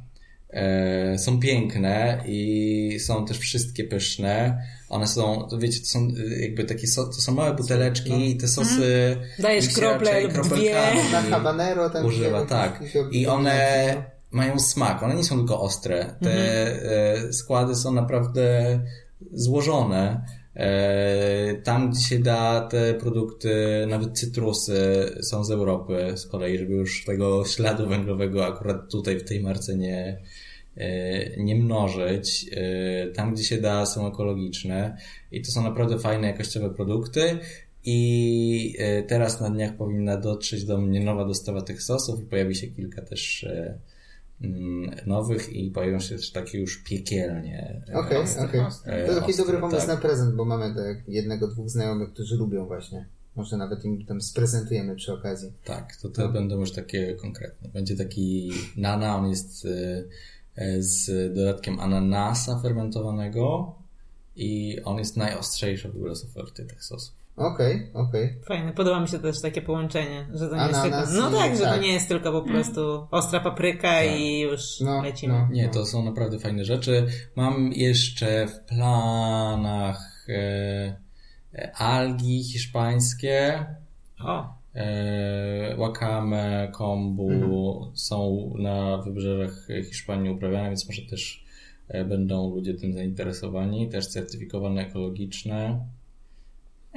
[0.50, 4.62] E, są piękne i są też wszystkie pyszne.
[4.88, 8.48] One są, wiecie, to są y, jakby takie, so, to są małe buteleczki i te
[8.48, 11.10] sosy Dajesz nikt się krople lub no.
[11.12, 12.82] Na habanero tam używa, się- tak.
[13.10, 13.94] I one
[14.30, 16.14] mają smak, one nie są tylko ostre.
[16.22, 18.78] Te e, składy są naprawdę
[19.32, 20.24] złożone.
[20.58, 26.74] E, tam, gdzie się da te produkty, nawet cytrusy są z Europy z kolei, żeby
[26.74, 30.20] już tego śladu węglowego akurat tutaj w tej marce nie,
[30.76, 32.46] e, nie mnożyć.
[32.52, 34.96] E, Tam, gdzie się da, są ekologiczne
[35.32, 37.38] i to są naprawdę fajne, jakościowe produkty.
[37.84, 38.76] I
[39.08, 43.02] teraz na dniach powinna dotrzeć do mnie nowa dostawa tych sosów i pojawi się kilka
[43.02, 43.46] też
[45.06, 47.82] nowych i pojawią się też takie już piekielnie.
[47.88, 48.60] e, Okej, okej.
[48.84, 49.88] e, To taki ostre, dobry pomysł tak.
[49.88, 53.06] na prezent, bo mamy tak jednego, dwóch znajomych, którzy lubią właśnie.
[53.36, 55.52] Może nawet im tam sprezentujemy przy okazji.
[55.64, 57.68] Tak, to te będą już takie konkretne.
[57.68, 60.04] Będzie taki nana, on jest e,
[60.56, 63.74] e, z dodatkiem ananasa fermentowanego
[64.36, 67.14] i on jest najostrzejszy w ogóle z oferty tych sosów.
[67.38, 68.38] Okej, okej.
[68.48, 68.72] Fajne.
[68.72, 71.22] Podoba mi się też takie połączenie, że to nie jest Ananas tylko...
[71.30, 71.74] No i- tak, że tak.
[71.76, 75.34] to nie jest tylko po prostu ostra papryka i już No, lecimy.
[75.34, 75.48] no.
[75.52, 77.06] Nie, to są naprawdę fajne rzeczy.
[77.36, 80.96] Mam jeszcze w planach e,
[81.54, 83.66] e, algi hiszpańskie,
[84.24, 87.52] O, e, wakame, kombu Mhm.
[87.96, 91.44] są na wybrzeżach Hiszpanii uprawiane, więc może też
[91.88, 93.88] e, będą ludzie tym zainteresowani.
[93.88, 95.80] Też certyfikowane ekologiczne.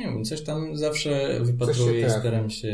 [0.02, 2.70] Nie wiem, coś tam zawsze wypatruję i staram się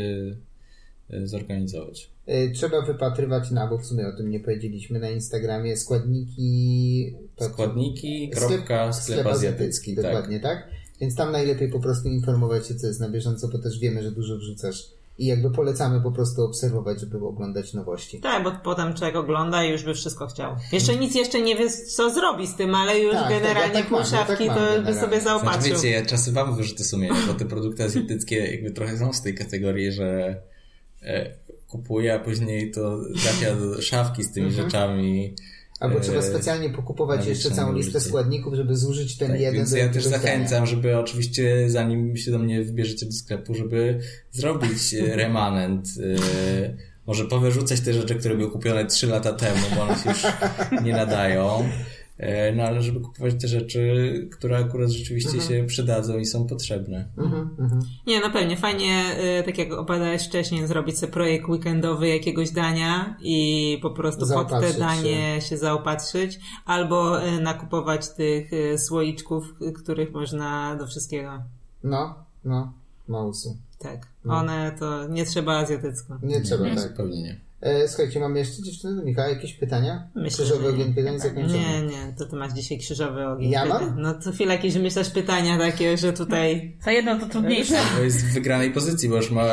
[1.10, 2.10] e, zorganizować.
[2.28, 7.14] Y, Trzeba wypatrywać na, bo w sumie o tym nie powiedzieliśmy, na Instagramie składniki...
[7.40, 9.96] Składniki, Sklep- kropka, sklep azjatycki.
[9.96, 10.04] Tak.
[10.04, 10.68] Dokładnie, tak?
[11.00, 14.12] Więc tam najlepiej po prostu informować się, co jest na bieżąco, bo też wiemy, że
[14.12, 14.84] dużo wrzucasz.
[15.18, 18.20] I jakby polecamy po prostu obserwować, żeby oglądać nowości.
[18.20, 20.56] tak, bo potem człowiek ogląda i już by wszystko chciał.
[20.72, 23.82] Jeszcze nic jeszcze nie wie, co zrobi z tym, ale już Tak, tak, generalnie ja
[23.82, 25.74] tak mam, ja tak szafki mam to by sobie Znaczy, zaopatrzył.
[25.76, 29.34] wiecie, ja czasem wam wyrzuty sumienia, bo te produkty azjatyckie jakby trochę są z tej
[29.34, 30.36] kategorii, że
[31.02, 31.30] e,
[31.68, 34.64] kupuję, a później to trafia do szafki z tymi Mhm.
[34.64, 35.34] rzeczami.
[35.80, 38.08] Albo e, trzeba specjalnie pokupować jeszcze całą listę użycie.
[38.08, 42.38] składników, żeby zużyć ten Tak, jeden więc ja też zachęcam, żeby oczywiście zanim się do
[42.38, 44.00] mnie wybierzecie do sklepu, żeby
[44.32, 45.88] zrobić e, remanent.
[46.66, 46.76] e,
[47.06, 50.22] Może powyrzucać te rzeczy, które były kupione 3 lata temu, bo one się już
[50.84, 51.68] nie nadają.
[52.18, 57.08] E, No ale żeby kupować te rzeczy, które akurat rzeczywiście się przydadzą i są potrzebne.
[57.18, 57.82] Mhm, mhm.
[58.06, 58.56] Nie, no pewnie.
[58.56, 59.04] Fajnie,
[59.40, 64.48] y, tak jak opowiadałeś wcześniej, zrobić sobie projekt weekendowy jakiegoś dania i po prostu pod
[64.48, 65.56] te danie się.
[65.58, 71.42] zaopatrzyć, albo y, nakupować tych słoiczków, których można do wszystkiego.
[71.84, 72.14] No,
[72.44, 72.72] no,
[73.08, 73.56] małusy.
[73.78, 74.06] Tak.
[74.24, 74.34] No.
[74.34, 76.18] One to nie trzeba azjatycko.
[76.22, 76.88] Nie trzeba, Nie, tak.
[76.88, 77.47] Zupełnie nie.
[77.60, 80.08] E, słuchajcie, mamy jeszcze dziewczyny do Michała jakieś pytania?
[80.14, 80.74] Myślę, Krzyżowy że nie.
[80.74, 81.58] ogień pytań zakończony.
[81.58, 83.50] Nie, nie, to ty masz dzisiaj krzyżowy ogień.
[83.50, 84.00] Ja mam?
[84.00, 86.76] No co chwilę jakieś wymyślasz pytania takie, że tutaj...
[86.84, 87.74] Co jedno to trudniejsze.
[87.96, 89.44] To jest w wygranej pozycji, bo już ma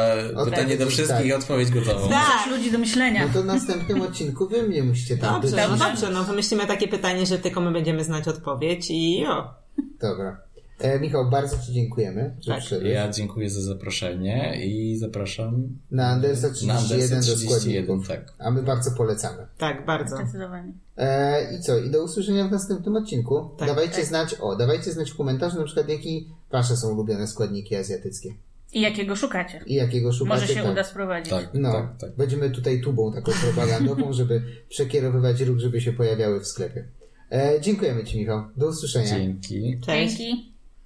[0.45, 1.25] pytanie do wszystkich tak.
[1.25, 2.09] i odpowiedź gotową.
[2.09, 2.47] Tak.
[2.51, 3.27] Ludzi do myślenia.
[3.27, 6.87] No to w następnym odcinku wy mnie musicie tam Dobrze, no dobrze, no wymyślimy takie
[6.87, 9.53] pytanie, że tylko my będziemy znać odpowiedź i jo.
[10.01, 10.44] Dobra.
[10.79, 12.63] E, Michał, bardzo Ci dziękujemy, Tak.
[12.83, 17.49] Ja dziękuję za zaproszenie i zapraszam Na Andersa na 31 Andersa do 31,
[17.85, 18.07] składników.
[18.07, 18.33] tak.
[18.39, 19.47] A my bardzo polecamy.
[19.57, 20.17] Tak, bardzo.
[20.17, 20.73] Zdecydowanie.
[20.97, 21.77] E, I co?
[21.77, 23.49] I do usłyszenia w następnym odcinku.
[23.57, 24.05] Tak, dawajcie tak.
[24.05, 26.09] znać, o, dawajcie znać w komentarzu na przykład, jakie
[26.51, 28.29] Wasze są ulubione składniki azjatyckie.
[28.73, 29.61] I jakiego szukacie?
[29.65, 30.41] I jakiego szukacie.
[30.41, 30.71] Może się tak.
[30.71, 31.29] uda sprowadzić.
[31.29, 32.15] Tak, No, tak, tak.
[32.15, 36.85] będziemy tutaj tubą taką propagandową, żeby przekierowywać ruch, żeby się pojawiały w sklepie.
[37.31, 38.43] E, dziękujemy Ci, Michał.
[38.57, 39.09] Do usłyszenia.
[39.09, 39.79] Dzięki.
[39.85, 40.17] Cześć.
[40.17, 40.54] Dzięki.